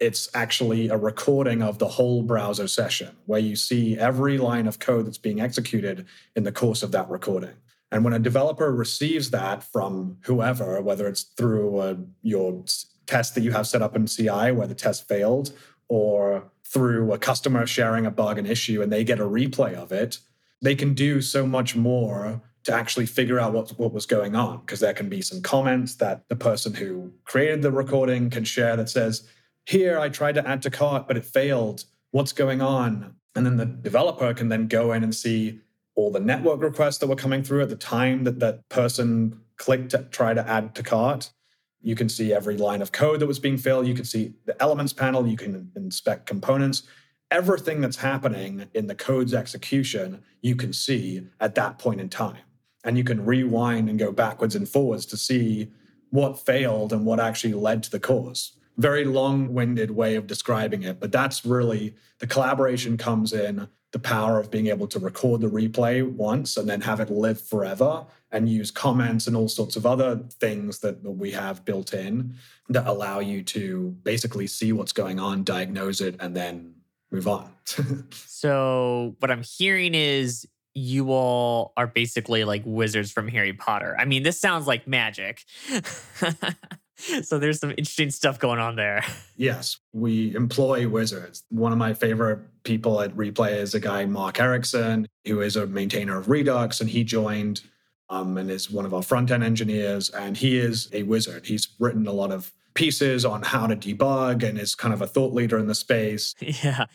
it's 0.00 0.28
actually 0.34 0.88
a 0.88 0.96
recording 0.96 1.62
of 1.62 1.78
the 1.78 1.86
whole 1.86 2.22
browser 2.22 2.66
session 2.66 3.16
where 3.26 3.40
you 3.40 3.54
see 3.54 3.96
every 3.96 4.36
line 4.38 4.66
of 4.66 4.78
code 4.78 5.06
that's 5.06 5.18
being 5.18 5.40
executed 5.40 6.06
in 6.34 6.44
the 6.44 6.52
course 6.52 6.82
of 6.82 6.92
that 6.92 7.08
recording. 7.08 7.54
And 7.92 8.04
when 8.04 8.14
a 8.14 8.18
developer 8.18 8.72
receives 8.72 9.30
that 9.30 9.62
from 9.62 10.16
whoever, 10.22 10.80
whether 10.80 11.06
it's 11.06 11.22
through 11.22 11.78
uh, 11.78 11.94
your 12.22 12.64
test 13.06 13.34
that 13.34 13.42
you 13.42 13.52
have 13.52 13.66
set 13.66 13.82
up 13.82 13.94
in 13.94 14.06
CI 14.06 14.50
where 14.50 14.66
the 14.66 14.74
test 14.74 15.06
failed, 15.06 15.52
or 15.88 16.50
through 16.64 17.12
a 17.12 17.18
customer 17.18 17.66
sharing 17.66 18.06
a 18.06 18.10
bug 18.10 18.38
and 18.38 18.46
issue 18.46 18.80
and 18.80 18.90
they 18.90 19.04
get 19.04 19.20
a 19.20 19.24
replay 19.24 19.74
of 19.74 19.92
it, 19.92 20.18
they 20.62 20.74
can 20.74 20.94
do 20.94 21.20
so 21.20 21.46
much 21.46 21.76
more 21.76 22.40
to 22.64 22.72
actually 22.72 23.06
figure 23.06 23.40
out 23.40 23.52
what, 23.52 23.70
what 23.78 23.92
was 23.92 24.06
going 24.06 24.36
on 24.36 24.60
because 24.60 24.80
there 24.80 24.94
can 24.94 25.08
be 25.08 25.20
some 25.20 25.42
comments 25.42 25.96
that 25.96 26.28
the 26.28 26.36
person 26.36 26.74
who 26.74 27.12
created 27.24 27.62
the 27.62 27.72
recording 27.72 28.30
can 28.30 28.44
share 28.44 28.76
that 28.76 28.88
says 28.88 29.28
here 29.64 29.98
i 29.98 30.08
tried 30.08 30.34
to 30.34 30.46
add 30.46 30.62
to 30.62 30.70
cart 30.70 31.06
but 31.06 31.16
it 31.16 31.24
failed. 31.24 31.84
What's 32.10 32.32
going 32.32 32.60
on? 32.60 33.14
And 33.34 33.46
then 33.46 33.56
the 33.56 33.64
developer 33.64 34.34
can 34.34 34.48
then 34.48 34.66
go 34.66 34.92
in 34.92 35.02
and 35.02 35.14
see 35.14 35.60
all 35.94 36.10
the 36.10 36.20
network 36.20 36.60
requests 36.60 36.98
that 36.98 37.06
were 37.06 37.16
coming 37.16 37.42
through 37.42 37.62
at 37.62 37.68
the 37.68 37.76
time 37.76 38.24
that 38.24 38.38
that 38.40 38.68
person 38.68 39.40
clicked 39.56 39.90
to 39.90 40.06
try 40.10 40.34
to 40.34 40.46
add 40.48 40.74
to 40.74 40.82
cart. 40.82 41.30
You 41.80 41.94
can 41.94 42.08
see 42.08 42.32
every 42.32 42.56
line 42.56 42.82
of 42.82 42.92
code 42.92 43.20
that 43.20 43.26
was 43.26 43.38
being 43.38 43.58
filled 43.58 43.86
you 43.86 43.94
can 43.94 44.04
see 44.04 44.34
the 44.44 44.60
elements 44.62 44.92
panel. 44.92 45.26
You 45.26 45.36
can 45.36 45.70
inspect 45.74 46.26
components. 46.26 46.84
Everything 47.30 47.80
that's 47.80 47.96
happening 47.96 48.66
in 48.74 48.86
the 48.86 48.94
code's 48.94 49.32
execution 49.32 50.22
you 50.42 50.54
can 50.54 50.72
see 50.72 51.26
at 51.40 51.54
that 51.54 51.78
point 51.78 52.00
in 52.00 52.08
time 52.08 52.38
and 52.84 52.98
you 52.98 53.04
can 53.04 53.24
rewind 53.24 53.88
and 53.88 53.98
go 53.98 54.12
backwards 54.12 54.54
and 54.54 54.68
forwards 54.68 55.06
to 55.06 55.16
see 55.16 55.70
what 56.10 56.38
failed 56.38 56.92
and 56.92 57.06
what 57.06 57.20
actually 57.20 57.54
led 57.54 57.82
to 57.82 57.90
the 57.90 58.00
cause. 58.00 58.52
Very 58.76 59.04
long 59.04 59.52
winded 59.52 59.90
way 59.90 60.14
of 60.14 60.26
describing 60.26 60.82
it, 60.82 61.00
but 61.00 61.12
that's 61.12 61.44
really 61.44 61.94
the 62.18 62.26
collaboration 62.26 62.96
comes 62.96 63.32
in 63.32 63.68
the 63.92 63.98
power 63.98 64.40
of 64.40 64.50
being 64.50 64.68
able 64.68 64.86
to 64.86 64.98
record 64.98 65.42
the 65.42 65.50
replay 65.50 66.02
once 66.02 66.56
and 66.56 66.68
then 66.68 66.80
have 66.80 66.98
it 66.98 67.10
live 67.10 67.40
forever 67.40 68.06
and 68.30 68.48
use 68.48 68.70
comments 68.70 69.26
and 69.26 69.36
all 69.36 69.48
sorts 69.48 69.76
of 69.76 69.84
other 69.84 70.16
things 70.40 70.78
that 70.78 71.02
we 71.04 71.30
have 71.30 71.64
built 71.66 71.92
in 71.92 72.34
that 72.70 72.86
allow 72.86 73.20
you 73.20 73.42
to 73.42 73.94
basically 74.02 74.46
see 74.46 74.72
what's 74.72 74.92
going 74.92 75.20
on, 75.20 75.44
diagnose 75.44 76.00
it, 76.00 76.16
and 76.20 76.34
then 76.34 76.74
move 77.10 77.28
on. 77.28 77.52
so, 78.12 79.14
what 79.18 79.30
I'm 79.30 79.42
hearing 79.42 79.94
is 79.94 80.48
you 80.74 81.10
all 81.12 81.72
are 81.76 81.86
basically 81.86 82.44
like 82.44 82.62
wizards 82.64 83.12
from 83.12 83.28
Harry 83.28 83.52
Potter. 83.52 83.96
I 83.98 84.04
mean, 84.04 84.22
this 84.22 84.40
sounds 84.40 84.66
like 84.66 84.86
magic. 84.86 85.42
so 87.22 87.38
there's 87.38 87.60
some 87.60 87.70
interesting 87.70 88.10
stuff 88.10 88.38
going 88.38 88.58
on 88.58 88.76
there. 88.76 89.04
Yes, 89.36 89.78
we 89.92 90.34
employ 90.34 90.88
wizards. 90.88 91.44
One 91.50 91.72
of 91.72 91.78
my 91.78 91.94
favorite 91.94 92.40
people 92.64 93.00
at 93.00 93.14
Replay 93.14 93.52
is 93.52 93.74
a 93.74 93.80
guy, 93.80 94.04
Mark 94.06 94.40
Erikson, 94.40 95.06
who 95.26 95.40
is 95.40 95.56
a 95.56 95.66
maintainer 95.66 96.18
of 96.18 96.28
Redux, 96.28 96.80
and 96.80 96.88
he 96.88 97.04
joined 97.04 97.62
um, 98.08 98.36
and 98.36 98.50
is 98.50 98.70
one 98.70 98.84
of 98.84 98.94
our 98.94 99.02
front 99.02 99.30
end 99.30 99.42
engineers. 99.42 100.10
And 100.10 100.36
he 100.36 100.58
is 100.58 100.88
a 100.92 101.02
wizard. 101.02 101.46
He's 101.46 101.68
written 101.78 102.06
a 102.06 102.12
lot 102.12 102.30
of 102.30 102.52
pieces 102.74 103.24
on 103.24 103.42
how 103.42 103.66
to 103.66 103.76
debug 103.76 104.42
and 104.42 104.58
is 104.58 104.74
kind 104.74 104.94
of 104.94 105.02
a 105.02 105.06
thought 105.06 105.32
leader 105.32 105.58
in 105.58 105.66
the 105.66 105.74
space. 105.74 106.34
Yeah. 106.62 106.86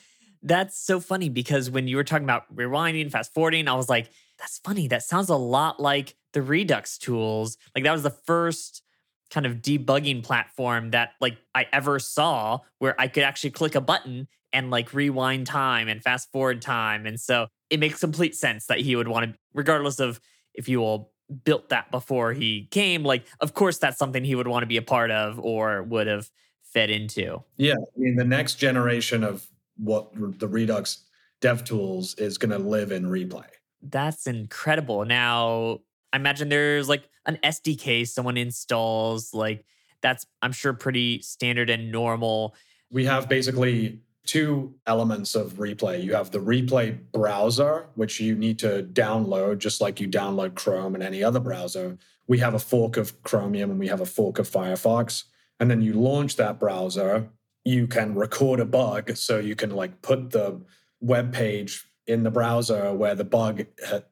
That's 0.41 0.77
so 0.77 0.99
funny 0.99 1.29
because 1.29 1.69
when 1.69 1.87
you 1.87 1.95
were 1.95 2.03
talking 2.03 2.25
about 2.25 2.53
rewinding, 2.55 3.11
fast 3.11 3.33
forwarding, 3.33 3.67
I 3.67 3.75
was 3.75 3.89
like, 3.89 4.09
that's 4.39 4.59
funny. 4.59 4.87
That 4.87 5.03
sounds 5.03 5.29
a 5.29 5.35
lot 5.35 5.79
like 5.79 6.15
the 6.33 6.41
Redux 6.41 6.97
tools. 6.97 7.57
Like 7.75 7.83
that 7.83 7.91
was 7.91 8.03
the 8.03 8.11
first 8.11 8.83
kind 9.29 9.45
of 9.45 9.57
debugging 9.57 10.23
platform 10.23 10.91
that 10.91 11.11
like 11.19 11.37
I 11.53 11.65
ever 11.73 11.99
saw 11.99 12.59
where 12.79 12.99
I 12.99 13.07
could 13.07 13.23
actually 13.23 13.51
click 13.51 13.75
a 13.75 13.81
button 13.81 14.27
and 14.53 14.71
like 14.71 14.93
rewind 14.93 15.47
time 15.47 15.87
and 15.87 16.01
fast 16.01 16.31
forward 16.31 16.61
time. 16.61 17.05
And 17.05 17.19
so 17.19 17.47
it 17.69 17.79
makes 17.79 17.99
complete 17.99 18.35
sense 18.35 18.67
that 18.67 18.79
he 18.79 18.95
would 18.95 19.07
want 19.07 19.33
to, 19.33 19.39
regardless 19.53 19.99
of 19.99 20.21
if 20.53 20.69
you 20.69 20.81
all 20.81 21.11
built 21.43 21.69
that 21.69 21.91
before 21.91 22.31
he 22.31 22.67
came, 22.71 23.03
like 23.03 23.25
of 23.41 23.53
course 23.53 23.77
that's 23.77 23.97
something 23.97 24.23
he 24.23 24.35
would 24.35 24.47
want 24.47 24.63
to 24.63 24.67
be 24.67 24.77
a 24.77 24.81
part 24.81 25.11
of 25.11 25.39
or 25.39 25.83
would 25.83 26.07
have 26.07 26.29
fed 26.63 26.89
into. 26.89 27.43
Yeah. 27.57 27.73
I 27.73 27.99
mean, 27.99 28.15
the 28.15 28.23
next 28.23 28.55
generation 28.55 29.23
of 29.23 29.45
what 29.77 30.11
the 30.39 30.47
Redux 30.47 31.05
dev 31.41 31.63
tools 31.63 32.15
is 32.15 32.37
going 32.37 32.51
to 32.51 32.57
live 32.57 32.91
in 32.91 33.05
replay. 33.05 33.45
That's 33.81 34.27
incredible. 34.27 35.05
Now, 35.05 35.79
I 36.11 36.17
imagine 36.17 36.49
there's 36.49 36.89
like 36.89 37.09
an 37.25 37.37
SDK 37.43 38.07
someone 38.07 38.37
installs. 38.37 39.33
Like, 39.33 39.65
that's, 40.01 40.25
I'm 40.41 40.51
sure, 40.51 40.73
pretty 40.73 41.21
standard 41.21 41.69
and 41.69 41.91
normal. 41.91 42.55
We 42.89 43.05
have 43.05 43.27
basically 43.27 44.01
two 44.25 44.75
elements 44.85 45.35
of 45.35 45.53
replay. 45.53 46.03
You 46.03 46.13
have 46.13 46.31
the 46.31 46.39
replay 46.39 46.99
browser, 47.11 47.87
which 47.95 48.19
you 48.19 48.35
need 48.35 48.59
to 48.59 48.87
download 48.91 49.57
just 49.57 49.81
like 49.81 49.99
you 49.99 50.07
download 50.07 50.55
Chrome 50.55 50.95
and 50.95 51.03
any 51.03 51.23
other 51.23 51.39
browser. 51.39 51.97
We 52.27 52.39
have 52.39 52.53
a 52.53 52.59
fork 52.59 52.97
of 52.97 53.23
Chromium 53.23 53.71
and 53.71 53.79
we 53.79 53.87
have 53.87 54.01
a 54.01 54.05
fork 54.05 54.37
of 54.37 54.49
Firefox. 54.49 55.23
And 55.59 55.71
then 55.71 55.81
you 55.81 55.93
launch 55.93 56.35
that 56.35 56.59
browser 56.59 57.29
you 57.67 57.85
can 57.85 58.15
record 58.15 58.61
a 58.61 58.65
bug 58.65 59.17
so 59.17 59.39
you 59.39 59.53
can 59.53 59.71
like 59.71 60.01
put 60.01 60.31
the 60.31 60.61
web 61.01 61.33
page 61.33 61.85
in 62.05 62.23
the 62.23 62.31
browser 62.31 62.93
where 62.93 63.13
the 63.13 63.25
bug 63.25 63.65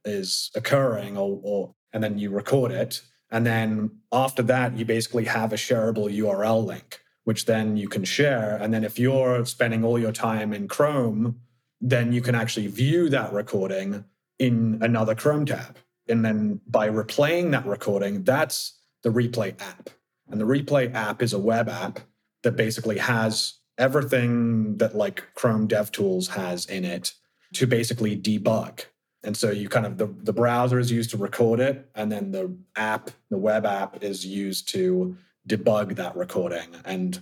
is 0.03 0.51
occurring 0.55 1.17
or, 1.17 1.39
or 1.41 1.73
and 1.93 2.03
then 2.03 2.17
you 2.17 2.29
record 2.29 2.69
it. 2.73 3.01
And 3.31 3.45
then 3.45 3.91
after 4.11 4.43
that 4.43 4.77
you 4.77 4.83
basically 4.83 5.23
have 5.23 5.53
a 5.53 5.55
shareable 5.55 6.13
url 6.13 6.65
link 6.65 6.99
which 7.23 7.45
then 7.45 7.77
you 7.77 7.87
can 7.87 8.03
share. 8.03 8.57
And 8.61 8.73
then 8.73 8.83
if 8.83 8.99
you're 8.99 9.45
spending 9.45 9.85
all 9.85 9.97
your 9.97 10.11
time 10.11 10.51
in 10.51 10.67
chrome 10.67 11.39
then 11.79 12.11
you 12.11 12.21
can 12.21 12.35
actually 12.35 12.67
view 12.67 13.07
that 13.07 13.31
recording 13.31 14.03
in 14.37 14.79
another 14.81 15.15
chrome 15.15 15.45
tab. 15.45 15.77
And 16.09 16.25
then 16.25 16.59
by 16.67 16.89
replaying 16.89 17.51
that 17.51 17.65
recording 17.65 18.25
that's 18.25 18.77
the 19.03 19.11
replay 19.11 19.57
app. 19.61 19.89
And 20.29 20.41
the 20.41 20.45
Replay 20.45 20.93
app 20.93 21.21
is 21.21 21.33
a 21.33 21.39
web 21.39 21.69
app 21.69 21.99
that 22.45 22.55
basically 22.55 22.99
has 22.99 23.55
everything 23.77 24.77
that 24.77 24.95
like 24.95 25.23
Chrome 25.33 25.67
DevTools 25.67 26.29
has 26.29 26.67
in 26.67 26.85
it 26.85 27.13
to 27.53 27.65
basically 27.67 28.15
debug. 28.15 28.85
And 29.23 29.35
so 29.35 29.49
you 29.49 29.67
kind 29.67 29.87
of 29.87 29.97
the, 29.97 30.05
the 30.05 30.31
browser 30.31 30.77
is 30.77 30.91
used 30.91 31.09
to 31.09 31.17
record 31.17 31.59
it, 31.59 31.89
and 31.95 32.11
then 32.11 32.31
the 32.31 32.55
app, 32.75 33.09
the 33.31 33.37
web 33.37 33.65
app, 33.65 34.03
is 34.03 34.23
used 34.23 34.69
to 34.69 35.17
debug 35.49 35.95
that 35.95 36.15
recording. 36.15 36.69
And 36.85 37.19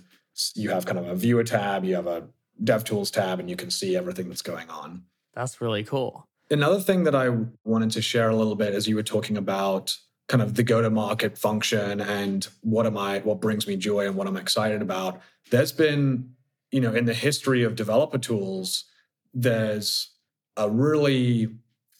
you 0.54 0.68
have 0.68 0.84
kind 0.84 0.98
of 0.98 1.08
a 1.08 1.14
viewer 1.14 1.44
tab, 1.44 1.84
you 1.84 1.94
have 1.94 2.06
a 2.06 2.28
DevTools 2.62 3.10
tab, 3.10 3.40
and 3.40 3.48
you 3.48 3.56
can 3.56 3.70
see 3.70 3.96
everything 3.96 4.28
that's 4.28 4.42
going 4.42 4.68
on. 4.68 5.04
That's 5.34 5.62
really 5.62 5.82
cool. 5.82 6.28
Another 6.50 6.80
thing 6.80 7.04
that 7.04 7.14
I 7.14 7.30
wanted 7.64 7.90
to 7.92 8.02
share 8.02 8.28
a 8.28 8.36
little 8.36 8.54
bit 8.54 8.74
as 8.74 8.86
you 8.86 8.96
were 8.96 9.02
talking 9.02 9.38
about 9.38 9.96
kind 10.28 10.42
of 10.42 10.54
the 10.54 10.62
go 10.62 10.80
to 10.80 10.90
market 10.90 11.36
function 11.36 12.00
and 12.00 12.48
what 12.62 12.86
am 12.86 12.96
I, 12.96 13.20
what 13.20 13.40
brings 13.40 13.66
me 13.66 13.76
joy 13.76 14.06
and 14.06 14.16
what 14.16 14.26
I'm 14.26 14.36
excited 14.36 14.80
about. 14.80 15.20
There's 15.50 15.72
been, 15.72 16.34
you 16.70 16.80
know, 16.80 16.94
in 16.94 17.04
the 17.04 17.14
history 17.14 17.62
of 17.62 17.76
developer 17.76 18.18
tools, 18.18 18.84
there's 19.34 20.10
a 20.56 20.70
really 20.70 21.48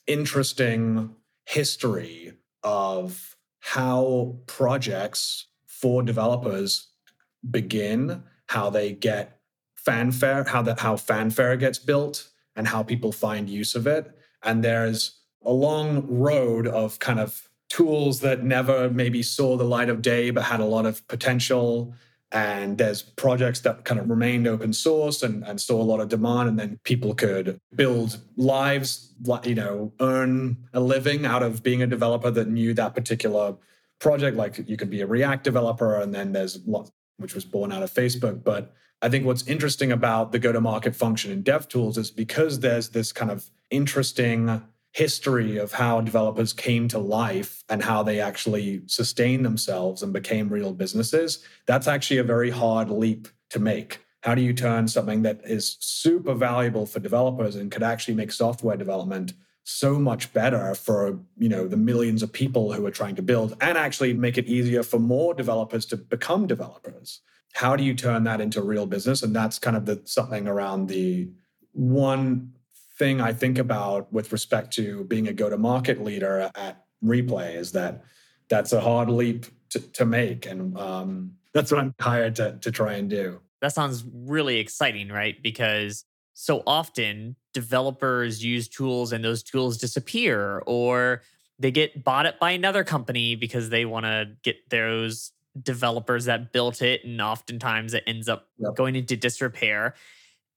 interesting 0.07 1.15
history 1.45 2.33
of 2.63 3.37
how 3.61 4.37
projects 4.47 5.47
for 5.67 6.03
developers 6.03 6.89
begin, 7.51 8.23
how 8.47 8.71
they 8.71 8.93
get 8.93 9.41
fanfare, 9.75 10.45
how 10.45 10.63
that 10.63 10.81
how 10.81 10.97
fanfare 10.97 11.57
gets 11.57 11.79
built, 11.79 12.31
and 12.57 12.69
how 12.69 12.83
people 12.83 13.13
find 13.13 13.51
use 13.51 13.75
of 13.75 13.87
it. 13.87 14.11
And 14.43 14.63
there's 14.63 15.21
a 15.45 15.53
long 15.53 16.07
road 16.09 16.67
of 16.67 16.99
kind 16.99 17.21
of 17.21 17.49
tools 17.75 18.21
that 18.21 18.45
never 18.45 18.89
maybe 18.89 19.21
saw 19.21 19.57
the 19.57 19.65
light 19.65 19.89
of 19.89 20.01
day 20.01 20.31
but 20.31 20.45
had 20.45 20.61
a 20.61 20.65
lot 20.65 20.87
of 20.87 21.07
potential. 21.09 21.93
And 22.31 22.79
there's 22.79 23.03
projects 23.03 23.61
that 23.61 23.85
kind 23.85 24.01
of 24.01 24.09
remained 24.09 24.47
open 24.47 24.73
source 24.73 25.25
and, 25.25 25.45
and 25.45 25.61
saw 25.61 25.83
a 25.83 25.89
lot 25.93 25.99
of 25.99 26.09
demand. 26.09 26.49
And 26.49 26.57
then 26.57 26.79
people 26.85 27.15
could 27.15 27.59
build 27.75 28.21
lives 28.37 29.13
you 29.43 29.57
know 29.57 29.93
earn 29.99 30.57
a 30.73 30.79
living 30.79 31.27
out 31.27 31.43
of 31.43 31.65
being 31.65 31.83
a 31.83 31.87
developer 31.89 32.31
that 32.31 32.47
knew 32.47 32.75
that 32.75 32.95
particular 32.95 33.57
project. 33.99 34.37
Like 34.37 34.69
you 34.69 34.77
could 34.77 34.91
be 34.91 35.01
a 35.01 35.07
react 35.07 35.43
developer 35.43 36.01
and 36.01 36.15
then 36.15 36.31
there's 36.31 36.61
lots 36.67 36.93
which 37.17 37.35
was 37.35 37.45
born 37.45 37.73
out 37.73 37.83
of 37.83 37.93
facebook. 37.93 38.45
But 38.45 38.73
i 39.03 39.09
think 39.09 39.27
what's 39.27 39.47
interesting 39.49 39.91
about 39.91 40.31
the 40.31 40.39
go 40.39 40.53
to 40.53 40.61
market 40.61 40.95
function 40.95 41.33
in 41.33 41.43
devtools 41.43 41.99
is 41.99 42.13
because 42.13 42.61
there's 42.61 42.91
this 42.91 43.13
kind 43.13 43.33
of 43.33 43.51
interesting 43.71 44.63
history 44.95 45.57
of 45.57 45.73
how 45.73 46.01
developers 46.01 46.53
came 46.53 46.87
to 46.87 46.99
life 46.99 47.65
and 47.69 47.83
how 47.83 48.03
they 48.05 48.21
actually 48.21 48.81
sustained 48.87 49.45
themselves 49.45 50.03
and 50.03 50.13
became 50.13 50.49
real 50.49 50.73
businesses, 50.73 51.45
that's 51.67 51.89
actually 51.89 52.19
a 52.19 52.25
very 52.25 52.49
hard 52.49 52.89
leap 52.89 53.27
to 53.51 53.59
make. 53.59 53.99
How 54.23 54.37
do 54.37 54.41
you 54.41 54.55
turn 54.55 54.87
something 54.87 55.23
that 55.23 55.41
is 55.45 55.77
super 55.81 56.33
valuable 56.33 56.87
for 56.87 57.01
developers 57.01 57.57
and 57.57 57.73
could 57.73 57.83
actually 57.83 58.15
make 58.15 58.31
software 58.31 58.77
development 58.77 59.35
so 59.65 59.99
much 59.99 60.33
better 60.33 60.75
for 60.75 61.19
you 61.39 61.49
know 61.49 61.67
the 61.67 61.77
millions 61.77 62.23
of 62.23 62.31
people 62.31 62.73
who 62.73 62.85
are 62.87 62.91
trying 62.91 63.17
to 63.17 63.23
build 63.23 63.57
and 63.63 63.79
actually 63.79 64.13
make 64.13 64.37
it 64.37 64.47
easier 64.47 64.83
for 64.83 64.99
more 64.99 65.33
developers 65.33 65.87
to 65.87 65.97
become 65.97 66.47
developers 66.47 67.23
how 67.55 67.75
do 67.75 67.83
you 67.83 67.95
turn 67.95 68.25
that 68.25 68.43
into 68.43 68.61
real 68.61 68.85
business 68.85 69.23
and 69.23 69.35
that's 69.35 69.59
kind 69.59 69.75
of 69.75 69.87
the 69.87 70.03
something 70.05 70.47
around 70.47 70.87
the 70.87 71.31
one 71.73 72.53
thing 72.97 73.21
I 73.21 73.33
think 73.33 73.59
about 73.59 74.13
with 74.13 74.33
respect 74.33 74.73
to 74.75 75.05
being 75.05 75.29
a 75.29 75.33
go 75.33 75.51
to 75.51 75.59
market 75.59 76.03
leader 76.03 76.51
at 76.55 76.85
Replay 77.05 77.57
is 77.57 77.73
that 77.73 78.05
that's 78.49 78.73
a 78.73 78.81
hard 78.81 79.11
leap 79.11 79.47
to, 79.71 79.81
to 79.81 80.05
make. 80.05 80.47
And 80.47 80.77
um, 80.79 81.33
that's 81.53 81.71
what 81.71 81.81
I'm 81.81 81.95
hired 82.01 82.37
to, 82.37 82.59
to 82.61 82.71
try 82.71 82.95
and 82.95 83.11
do. 83.11 83.41
That 83.61 83.73
sounds 83.73 84.05
really 84.13 84.59
exciting, 84.59 85.09
right? 85.09 85.43
Because 85.43 86.05
so 86.35 86.63
often 86.67 87.37
developers 87.53 88.45
use 88.45 88.69
tools 88.69 89.13
and 89.13 89.25
those 89.25 89.43
tools 89.43 89.79
disappear 89.79 90.63
or 90.67 91.23
they 91.59 91.71
get 91.71 92.03
bought 92.05 92.27
up 92.27 92.39
by 92.41 92.51
another 92.51 92.85
company 92.85 93.37
because 93.37 93.71
they 93.71 93.85
want 93.85 94.05
to 94.05 94.29
get 94.43 94.69
those 94.71 95.33
developers 95.63 96.25
that 96.25 96.53
built 96.53 96.83
it 96.83 97.05
and 97.05 97.21
oftentimes 97.21 97.95
it 97.95 98.03
ends 98.09 98.29
up 98.29 98.49
yep. 98.59 98.75
going 98.75 98.97
into 98.97 99.17
disrepair 99.17 99.95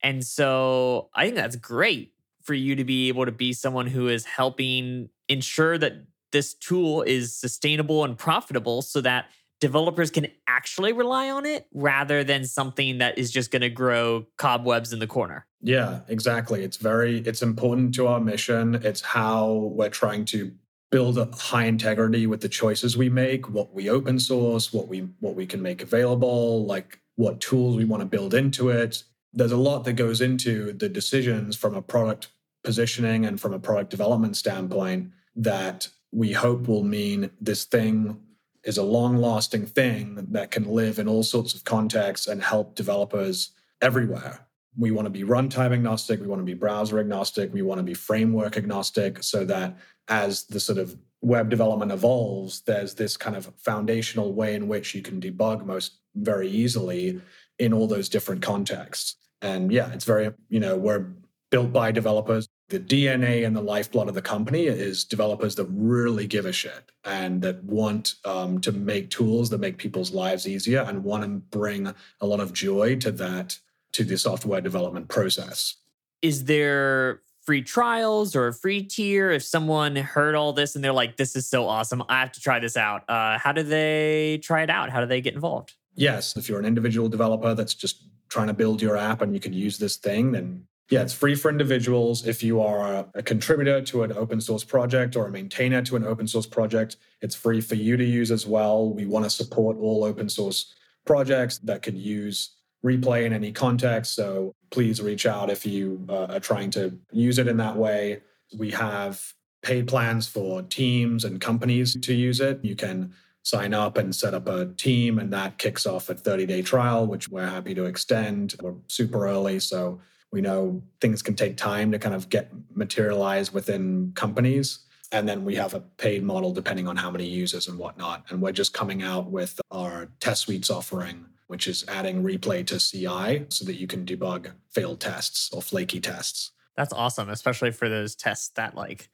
and 0.02 0.26
so 0.26 1.08
i 1.14 1.26
think 1.26 1.36
that's 1.36 1.56
great 1.56 2.14
for 2.48 2.54
you 2.54 2.76
to 2.78 2.86
be 2.86 3.10
able 3.10 3.26
to 3.26 3.32
be 3.32 3.54
someone 3.54 3.86
who 3.86 4.08
is 4.08 4.26
helping 4.26 5.10
ensure 5.28 5.78
that 5.78 6.06
this 6.32 6.54
tool 6.54 7.04
is 7.04 7.36
sustainable 7.36 8.04
and 8.04 8.18
profitable 8.18 8.82
so 8.82 9.02
that 9.02 9.26
developers 9.60 10.10
can 10.10 10.28
actually 10.48 10.94
rely 10.94 11.30
on 11.30 11.46
it 11.46 11.68
rather 11.74 12.24
than 12.24 12.46
something 12.46 13.00
that 13.00 13.18
is 13.18 13.32
just 13.32 13.52
going 13.52 13.62
to 13.62 13.70
grow 13.70 14.26
cobwebs 14.38 14.94
in 14.94 15.00
the 15.00 15.08
corner. 15.08 15.46
Yeah, 15.62 16.02
exactly. 16.08 16.64
It's 16.64 16.78
very 16.78 17.20
it's 17.20 17.42
important 17.42 17.94
to 17.96 18.08
our 18.08 18.20
mission. 18.20 18.76
It's 18.76 19.02
how 19.02 19.72
we're 19.74 19.90
trying 19.90 20.26
to 20.26 20.52
build 20.90 21.18
a 21.18 21.26
high 21.36 21.66
integrity 21.66 22.28
with 22.28 22.42
the 22.42 22.50
choices 22.50 22.96
we 22.96 23.10
make, 23.10 23.50
what 23.50 23.74
we 23.74 23.90
open 23.90 24.20
source, 24.20 24.72
what 24.72 24.88
we 24.88 25.00
what 25.20 25.36
we 25.36 25.46
can 25.46 25.62
make 25.62 25.82
available, 25.82 26.66
like 26.66 27.02
what 27.16 27.42
tools 27.42 27.76
we 27.76 27.86
want 27.86 28.02
to 28.02 28.06
build 28.06 28.34
into 28.34 28.70
it. 28.70 29.04
There's 29.34 29.52
a 29.52 29.58
lot 29.58 29.84
that 29.84 29.94
goes 29.94 30.22
into 30.22 30.72
the 30.74 30.88
decisions 30.88 31.58
from 31.58 31.76
a 31.76 31.82
product 31.82 32.30
positioning 32.68 33.26
and 33.26 33.40
from 33.40 33.54
a 33.54 33.60
product 33.60 33.90
development 33.90 34.36
standpoint 34.36 35.10
that 35.38 35.88
we 36.12 36.34
hope 36.34 36.68
will 36.68 36.84
mean 36.84 37.30
this 37.40 37.64
thing 37.64 38.20
is 38.66 38.78
a 38.78 38.84
long 38.84 39.16
lasting 39.16 39.66
thing 39.66 40.28
that 40.32 40.52
can 40.52 40.66
live 40.66 41.00
in 41.00 41.08
all 41.08 41.24
sorts 41.24 41.54
of 41.54 41.64
contexts 41.64 42.28
and 42.28 42.44
help 42.44 42.76
developers 42.76 43.52
everywhere. 43.82 44.46
We 44.78 44.92
want 44.92 45.06
to 45.06 45.10
be 45.10 45.24
runtime 45.24 45.72
agnostic, 45.72 46.20
we 46.20 46.28
want 46.28 46.42
to 46.42 46.46
be 46.46 46.56
browser 46.56 47.00
agnostic, 47.00 47.54
we 47.54 47.62
want 47.62 47.80
to 47.80 47.84
be 47.84 47.94
framework 47.94 48.58
agnostic 48.58 49.24
so 49.24 49.46
that 49.46 49.78
as 50.10 50.44
the 50.48 50.60
sort 50.60 50.78
of 50.78 50.98
web 51.22 51.50
development 51.50 51.94
evolves, 51.94 52.64
there's 52.64 52.96
this 52.96 53.16
kind 53.16 53.38
of 53.38 53.50
foundational 53.56 54.34
way 54.34 54.56
in 54.56 54.68
which 54.68 54.94
you 54.94 55.02
can 55.02 55.22
debug 55.22 55.66
most 55.66 56.00
very 56.16 56.50
easily 56.50 57.22
in 57.60 57.72
all 57.72 57.88
those 57.88 58.10
different 58.10 58.42
contexts. 58.42 59.16
And 59.42 59.72
yeah, 59.72 59.90
it's 59.94 60.04
very, 60.04 60.34
you 60.50 60.60
know, 60.60 60.76
we're 60.76 61.06
built 61.50 61.72
by 61.72 61.92
developers 61.92 62.47
the 62.70 62.80
DNA 62.80 63.46
and 63.46 63.56
the 63.56 63.62
lifeblood 63.62 64.10
of 64.10 64.16
the 64.16 64.22
company 64.22 64.66
is 64.66 65.06
developers 65.06 65.56
that 65.56 65.68
really 65.72 66.28
give 66.28 66.46
a 66.46 66.52
shit 66.52 66.92
and 67.06 67.42
that 67.42 67.64
want 67.64 68.16
um, 68.26 68.60
to 68.60 68.72
make 68.72 69.10
tools 69.10 69.50
that 69.50 69.60
make 69.60 69.78
people's 69.78 70.12
lives 70.12 70.48
easier 70.48 70.82
and 70.82 71.04
want 71.04 71.24
to 71.24 71.30
bring 71.30 71.94
a 72.20 72.26
lot 72.26 72.42
of 72.42 72.52
joy 72.52 72.96
to 72.98 73.12
that 73.12 73.58
to 73.94 74.04
the 74.04 74.18
software 74.18 74.60
development 74.60 75.08
process. 75.08 75.76
Is 76.22 76.46
there 76.46 77.22
free 77.42 77.62
trials 77.62 78.36
or 78.36 78.48
a 78.48 78.54
free 78.54 78.84
tier 78.84 79.32
if 79.32 79.42
someone 79.42 79.96
heard 79.96 80.36
all 80.36 80.52
this 80.52 80.76
and 80.76 80.84
they're 80.84 80.92
like, 80.92 81.16
"This 81.16 81.36
is 81.38 81.48
so 81.48 81.68
awesome! 81.68 82.04
I 82.10 82.20
have 82.20 82.34
to 82.34 82.42
try 82.42 82.60
this 82.60 82.76
out." 82.76 83.10
Uh, 83.10 83.38
how 83.38 83.54
do 83.54 83.64
they 83.64 84.40
try 84.44 84.64
it 84.64 84.70
out? 84.70 84.90
How 84.90 85.00
do 85.00 85.06
they 85.06 85.22
get 85.22 85.34
involved? 85.34 85.74
Yes, 85.96 86.36
if 86.36 86.50
you're 86.50 86.60
an 86.60 86.66
individual 86.66 87.08
developer 87.08 87.54
that's 87.54 87.74
just 87.74 88.04
trying 88.30 88.48
to 88.48 88.54
build 88.54 88.82
your 88.82 88.98
app 88.98 89.22
and 89.22 89.34
you 89.34 89.40
could 89.40 89.56
use 89.56 89.78
this 89.78 89.96
thing, 89.96 90.34
then 90.34 90.68
yeah, 90.90 91.02
it's 91.02 91.14
free 91.14 91.36
for 91.36 91.50
individuals. 91.50 92.26
If 92.26 92.42
you 92.42 92.62
are 92.62 93.06
a, 93.14 93.22
contributor 93.24 93.82
to 93.82 94.04
an 94.04 94.14
open 94.14 94.40
source 94.40 94.64
project 94.64 95.18
or 95.18 95.28
a 95.28 95.32
maintainer 95.32 95.82
to 95.82 95.98
an 95.98 96.06
open 96.06 96.28
source 96.28 96.48
project, 96.48 96.96
it's 97.22 97.36
free 97.36 97.60
for 97.60 97.76
you 97.76 97.98
to 97.98 98.06
use 98.06 98.32
as 98.32 98.48
well. 98.48 98.90
We 98.94 99.06
want 99.06 99.26
to 99.26 99.30
support 99.30 99.78
all 99.78 100.06
open 100.06 100.30
source 100.30 100.74
projects 101.06 101.58
that 101.60 101.82
could 101.82 101.98
use 101.98 102.52
replay 102.86 103.26
in 103.26 103.34
any 103.34 103.52
context. 103.52 104.16
So 104.16 104.54
please 104.70 105.02
reach 105.02 105.26
out 105.26 105.50
if 105.50 105.66
you 105.66 106.06
uh, 106.08 106.26
are 106.26 106.40
trying 106.40 106.72
to 106.72 106.98
use 107.12 107.38
it 107.38 107.50
in 107.50 107.58
that 107.58 107.76
way. 107.76 108.22
We 108.58 108.72
have 108.72 109.34
paid 109.64 109.88
plans 109.88 110.26
for 110.26 110.62
teams 110.62 111.26
and 111.26 111.42
companies 111.42 111.98
to 112.00 112.14
use 112.14 112.40
it. 112.40 112.64
You 112.64 112.76
can 112.78 113.14
sign 113.44 113.74
up 113.74 113.98
and 113.98 114.16
set 114.16 114.34
up 114.34 114.48
a 114.48 114.68
team, 114.68 115.20
and 115.20 115.34
that 115.34 115.58
kicks 115.58 115.86
off 115.86 116.10
a 116.10 116.16
30 116.16 116.46
day 116.46 116.62
trial, 116.62 117.08
which 117.08 117.28
we're 117.28 117.48
happy 117.48 117.76
to 117.76 117.86
extend. 117.86 118.56
We're 118.62 118.76
super 118.88 119.28
early. 119.28 119.60
So 119.60 120.00
we 120.32 120.42
know 120.42 120.82
things 121.02 121.22
can 121.22 121.36
take 121.36 121.58
time 121.58 121.92
to 121.92 122.00
kind 122.00 122.16
of 122.16 122.30
get 122.30 122.52
materialized 122.74 123.54
within 123.54 124.12
companies. 124.16 124.80
And 125.12 125.28
then 125.28 125.46
we 125.46 125.56
have 125.56 125.74
a 125.74 125.80
paid 125.80 126.24
model 126.24 126.54
depending 126.54 126.88
on 126.88 126.98
how 126.98 127.10
many 127.10 127.26
users 127.26 127.68
and 127.68 127.80
whatnot. 127.80 128.26
And 128.30 128.42
we're 128.42 128.52
just 128.52 128.74
coming 128.74 129.04
out 129.04 129.32
with 129.32 129.60
our 129.72 130.10
test 130.20 130.42
suites 130.42 130.70
offering, 130.70 131.26
which 131.48 131.68
is 131.68 131.86
adding 131.88 132.24
replay 132.24 132.66
to 132.68 132.78
CI 132.78 133.46
so 133.50 133.64
that 133.66 133.76
you 133.76 133.88
can 133.88 134.06
debug 134.06 134.52
failed 134.70 135.00
tests 135.00 135.50
or 135.54 135.62
flaky 135.62 136.02
tests. 136.02 136.52
That's 136.76 136.94
awesome, 136.94 137.30
especially 137.30 137.72
for 137.72 137.88
those 137.88 138.16
tests 138.16 138.50
that 138.56 138.76
like 138.76 139.10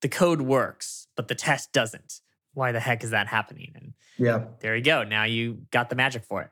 the 0.00 0.08
code 0.08 0.40
works, 0.40 1.08
but 1.14 1.28
the 1.28 1.34
test 1.34 1.72
doesn't. 1.72 2.20
Why 2.54 2.72
the 2.72 2.80
heck 2.80 3.04
is 3.04 3.10
that 3.10 3.26
happening? 3.26 3.72
And 3.74 3.92
yeah, 4.16 4.44
there 4.60 4.76
you 4.76 4.82
go. 4.82 5.02
Now 5.02 5.24
you 5.24 5.58
got 5.70 5.90
the 5.90 5.96
magic 5.96 6.24
for 6.24 6.42
it. 6.42 6.50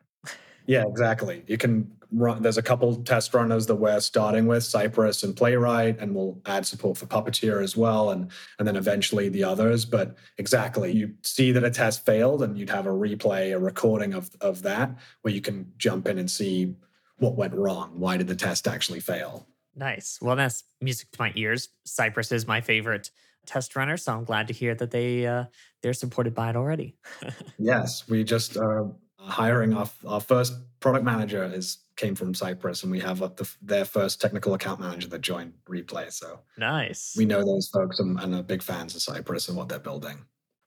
Yeah, 0.67 0.85
exactly. 0.87 1.45
You 1.47 1.59
can 1.59 1.91
run, 2.13 2.43
there's 2.43 2.59
a 2.59 2.63
couple 2.63 2.97
test 3.03 3.35
runners 3.35 3.67
that 3.67 3.77
we're 3.77 4.01
starting 4.01 4.47
with, 4.47 4.65
Cypress 4.65 5.23
and 5.23 5.37
Playwright, 5.37 5.99
and 5.99 6.15
we'll 6.15 6.41
add 6.47 6.67
support 6.67 6.97
for 6.97 7.07
Puppeteer 7.07 7.63
as 7.63 7.77
well, 7.77 8.11
and 8.11 8.31
and 8.59 8.69
then 8.69 8.77
eventually 8.77 9.29
the 9.29 9.45
others. 9.45 9.85
But 9.85 10.17
exactly, 10.39 10.93
you 10.93 11.15
see 11.23 11.53
that 11.53 11.65
a 11.65 11.71
test 11.71 12.05
failed, 12.05 12.43
and 12.43 12.59
you'd 12.59 12.71
have 12.71 12.87
a 12.87 12.91
replay, 12.91 13.55
a 13.55 13.59
recording 13.59 14.15
of 14.15 14.31
of 14.41 14.63
that, 14.63 14.95
where 15.23 15.35
you 15.35 15.41
can 15.41 15.73
jump 15.79 16.07
in 16.07 16.19
and 16.19 16.31
see 16.31 16.75
what 17.19 17.37
went 17.37 17.55
wrong. 17.55 17.93
Why 17.95 18.17
did 18.17 18.27
the 18.27 18.37
test 18.37 18.69
actually 18.69 19.01
fail? 19.01 19.47
Nice. 19.75 20.19
Well, 20.21 20.37
that's 20.37 20.65
music 20.81 21.11
to 21.13 21.21
my 21.21 21.33
ears. 21.35 21.69
Cypress 21.85 22.31
is 22.33 22.47
my 22.47 22.61
favorite 22.61 23.11
test 23.47 23.75
runner, 23.75 23.97
so 23.97 24.13
I'm 24.13 24.25
glad 24.25 24.49
to 24.49 24.55
hear 24.55 24.75
that 24.75 24.91
they 24.91 25.27
uh, 25.27 25.45
they're 25.83 25.95
supported 25.95 26.35
by 26.35 26.51
it 26.51 26.57
already. 26.57 26.97
yes, 27.59 28.09
we 28.09 28.25
just 28.25 28.57
uh, 28.57 28.85
hiring 29.19 29.73
our, 29.73 29.89
our 30.07 30.21
first 30.21 30.55
product 30.81 31.05
manager 31.05 31.45
is 31.45 31.79
came 31.97 32.15
from 32.15 32.35
Cypress, 32.35 32.83
and 32.83 32.93
we 32.93 33.01
have 33.01 33.19
the, 33.19 33.51
their 33.61 33.85
first 33.85 34.21
technical 34.21 34.55
account 34.55 34.81
manager 34.81 35.09
that 35.09 35.21
joined 35.21 35.53
Replay. 35.69 36.13
So 36.13 36.41
nice. 36.57 37.15
We 37.17 37.25
know 37.25 37.45
those 37.45 37.69
folks 37.69 37.99
and, 37.99 38.19
and 38.21 38.35
are 38.35 38.43
big 38.43 38.63
fans 38.63 38.95
of 38.95 39.03
Cypress 39.03 39.49
and 39.49 39.57
what 39.57 39.69
they're 39.69 39.79
building. 39.79 40.19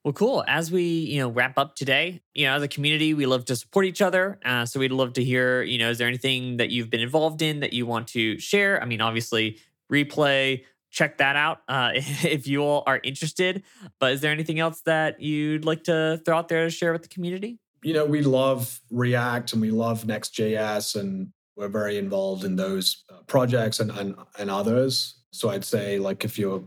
Well, 0.04 0.14
cool. 0.14 0.44
As 0.48 0.72
we 0.72 0.84
you 0.84 1.20
know 1.20 1.30
wrap 1.30 1.58
up 1.58 1.76
today, 1.76 2.22
you 2.34 2.46
know, 2.46 2.54
as 2.54 2.64
a 2.64 2.68
community, 2.68 3.14
we 3.14 3.26
love 3.26 3.46
to 3.46 3.56
support 3.56 3.86
each 3.86 4.02
other. 4.02 4.40
Uh, 4.46 4.66
so 4.66 4.80
we'd 4.80 4.92
love 4.92 5.14
to 5.14 5.24
hear, 5.24 5.64
you 5.64 5.80
know, 5.80 5.90
is 5.90 5.98
there 5.98 6.08
anything 6.08 6.58
that 6.58 6.70
you've 6.70 6.92
been 6.92 7.02
involved 7.02 7.42
in 7.42 7.62
that 7.62 7.74
you 7.74 7.86
want 7.86 8.08
to 8.10 8.38
share? 8.38 8.82
I 8.82 8.86
mean, 8.86 9.02
obviously, 9.02 9.60
Replay. 9.92 10.64
Check 10.92 11.18
that 11.18 11.36
out 11.36 11.58
uh, 11.68 11.92
if 11.96 12.48
you 12.48 12.62
all 12.62 12.84
are 12.88 13.02
interested. 13.04 13.64
But 14.00 14.14
is 14.14 14.22
there 14.22 14.32
anything 14.32 14.60
else 14.60 14.80
that 14.82 15.20
you'd 15.20 15.66
like 15.66 15.84
to 15.86 16.22
throw 16.24 16.38
out 16.38 16.48
there 16.48 16.64
to 16.66 16.70
share 16.70 16.94
with 16.94 17.02
the 17.02 17.10
community? 17.10 17.60
You 17.86 17.94
know, 17.94 18.04
we 18.04 18.24
love 18.24 18.82
React 18.90 19.54
and 19.54 19.62
we 19.62 19.70
love 19.70 20.08
Next.js, 20.08 21.00
and 21.00 21.32
we're 21.56 21.68
very 21.70 22.00
involved 22.00 22.44
in 22.44 22.56
those 22.56 23.04
uh, 23.12 23.22
projects 23.28 23.80
and, 23.80 23.92
and 23.92 24.16
and 24.40 24.50
others. 24.50 25.22
So 25.32 25.52
I'd 25.52 25.64
say, 25.64 26.00
like, 26.00 26.26
if 26.26 26.40
you're, 26.40 26.64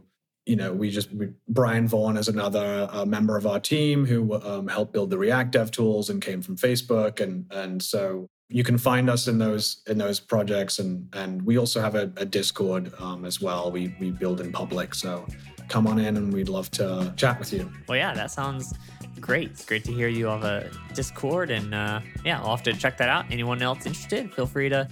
you 0.47 0.55
know, 0.55 0.73
we 0.73 0.91
just 0.91 1.13
we, 1.13 1.31
Brian 1.49 1.89
Vaughn 1.89 2.17
is 2.17 2.29
another 2.29 2.89
uh, 2.93 3.05
member 3.05 3.37
of 3.37 3.49
our 3.49 3.59
team 3.59 4.07
who 4.07 4.41
um, 4.43 4.69
helped 4.69 4.93
build 4.93 5.11
the 5.11 5.19
React 5.19 5.51
Dev 5.51 5.71
tools 5.73 6.09
and 6.09 6.23
came 6.23 6.41
from 6.41 6.55
Facebook, 6.57 7.19
and 7.21 7.47
and 7.51 7.83
so 7.83 8.29
you 8.49 8.63
can 8.63 8.79
find 8.79 9.11
us 9.11 9.27
in 9.27 9.39
those 9.39 9.83
in 9.89 9.99
those 9.99 10.21
projects, 10.21 10.79
and 10.79 11.13
and 11.15 11.43
we 11.43 11.59
also 11.59 11.81
have 11.81 11.97
a, 11.97 12.13
a 12.17 12.25
Discord 12.25 12.93
um, 13.01 13.25
as 13.25 13.41
well. 13.41 13.73
We 13.73 13.93
we 13.99 14.13
build 14.13 14.41
in 14.41 14.53
public, 14.53 14.95
so 14.95 15.27
come 15.69 15.87
on 15.87 15.99
in, 15.99 16.17
and 16.17 16.33
we'd 16.33 16.49
love 16.49 16.71
to 16.73 17.13
chat 17.17 17.39
with 17.39 17.53
you. 17.53 17.71
Well, 17.89 17.99
yeah, 17.99 18.15
that 18.15 18.31
sounds 18.31 18.75
great. 19.21 19.67
Great 19.67 19.85
to 19.85 19.93
hear 19.93 20.09
you 20.09 20.27
have 20.27 20.45
a 20.45 20.71
Discord, 20.95 21.51
and 21.51 21.75
uh, 21.75 22.01
yeah, 22.25 22.41
I'll 22.41 22.57
have 22.57 22.63
to 22.65 22.73
check 22.73 22.97
that 22.99 23.09
out. 23.09 23.27
Anyone 23.31 23.63
else 23.63 23.87
interested, 23.87 24.33
feel 24.33 24.47
free 24.47 24.69
to 24.69 24.89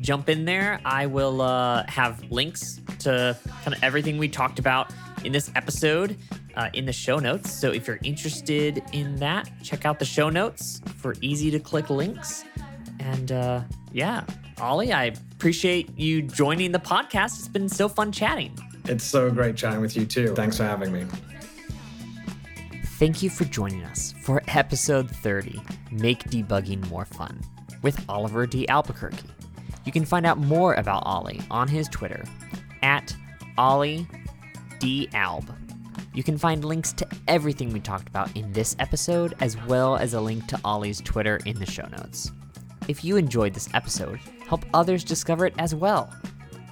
jump 0.00 0.28
in 0.28 0.44
there. 0.44 0.80
I 0.84 1.06
will 1.06 1.40
uh, 1.40 1.84
have 1.88 2.22
links 2.30 2.80
to 3.00 3.36
kind 3.62 3.74
of 3.74 3.82
everything 3.82 4.18
we 4.18 4.28
talked 4.28 4.58
about 4.58 4.92
in 5.24 5.32
this 5.32 5.50
episode 5.54 6.16
uh, 6.56 6.68
in 6.74 6.84
the 6.84 6.92
show 6.92 7.18
notes. 7.18 7.50
So 7.50 7.70
if 7.72 7.86
you're 7.86 8.00
interested 8.02 8.82
in 8.92 9.16
that, 9.16 9.50
check 9.62 9.84
out 9.84 9.98
the 9.98 10.04
show 10.04 10.28
notes 10.30 10.80
for 10.96 11.14
easy 11.20 11.50
to 11.50 11.58
click 11.58 11.90
links. 11.90 12.44
And 13.00 13.32
uh, 13.32 13.62
yeah, 13.92 14.24
Ollie, 14.60 14.92
I 14.92 15.12
appreciate 15.32 15.98
you 15.98 16.22
joining 16.22 16.72
the 16.72 16.78
podcast. 16.78 17.38
It's 17.38 17.48
been 17.48 17.68
so 17.68 17.88
fun 17.88 18.12
chatting. 18.12 18.56
It's 18.86 19.04
so 19.04 19.30
great 19.30 19.56
chatting 19.56 19.80
with 19.80 19.96
you 19.96 20.04
too. 20.04 20.34
Thanks 20.34 20.56
for 20.56 20.64
having 20.64 20.92
me. 20.92 21.06
Thank 22.98 23.22
you 23.22 23.30
for 23.30 23.44
joining 23.44 23.82
us 23.84 24.14
for 24.22 24.42
episode 24.48 25.10
30 25.10 25.60
Make 25.90 26.24
Debugging 26.24 26.88
More 26.88 27.04
Fun 27.04 27.40
with 27.82 28.02
Oliver 28.08 28.46
D. 28.46 28.68
Albuquerque. 28.68 29.28
You 29.84 29.92
can 29.92 30.04
find 30.04 30.24
out 30.24 30.38
more 30.38 30.74
about 30.74 31.02
Ollie 31.04 31.40
on 31.50 31.68
his 31.68 31.88
Twitter 31.88 32.24
at 32.82 33.14
Ollie 33.58 34.06
D. 34.78 35.08
Alb. 35.12 35.50
You 36.14 36.22
can 36.22 36.38
find 36.38 36.64
links 36.64 36.92
to 36.94 37.06
everything 37.26 37.72
we 37.72 37.80
talked 37.80 38.08
about 38.08 38.34
in 38.36 38.52
this 38.52 38.76
episode, 38.78 39.34
as 39.40 39.56
well 39.64 39.96
as 39.96 40.14
a 40.14 40.20
link 40.20 40.46
to 40.46 40.60
Ollie's 40.64 41.00
Twitter 41.00 41.40
in 41.44 41.58
the 41.58 41.66
show 41.66 41.86
notes. 41.88 42.30
If 42.86 43.04
you 43.04 43.16
enjoyed 43.16 43.54
this 43.54 43.68
episode, 43.74 44.20
help 44.46 44.64
others 44.72 45.02
discover 45.02 45.46
it 45.46 45.54
as 45.58 45.74
well. 45.74 46.12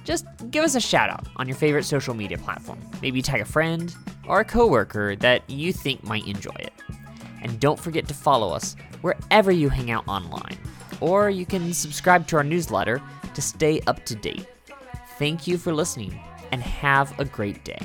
Just 0.03 0.25
give 0.51 0.63
us 0.63 0.75
a 0.75 0.81
shout 0.81 1.09
out 1.09 1.27
on 1.37 1.47
your 1.47 1.57
favorite 1.57 1.83
social 1.83 2.13
media 2.13 2.37
platform. 2.37 2.79
Maybe 3.01 3.21
tag 3.21 3.41
a 3.41 3.45
friend, 3.45 3.95
or 4.27 4.39
a 4.39 4.45
coworker 4.45 5.15
that 5.17 5.49
you 5.49 5.73
think 5.73 6.03
might 6.03 6.27
enjoy 6.27 6.55
it. 6.59 6.73
And 7.41 7.59
don't 7.59 7.79
forget 7.79 8.07
to 8.07 8.13
follow 8.13 8.53
us 8.53 8.75
wherever 9.01 9.51
you 9.51 9.69
hang 9.69 9.91
out 9.91 10.07
online, 10.07 10.57
or 11.01 11.29
you 11.29 11.45
can 11.45 11.73
subscribe 11.73 12.27
to 12.27 12.37
our 12.37 12.43
newsletter 12.43 13.01
to 13.33 13.41
stay 13.41 13.81
up 13.87 14.05
to 14.05 14.15
date. 14.15 14.47
Thank 15.17 15.47
you 15.47 15.57
for 15.57 15.73
listening, 15.73 16.17
and 16.51 16.61
have 16.61 17.17
a 17.19 17.25
great 17.25 17.63
day. 17.65 17.79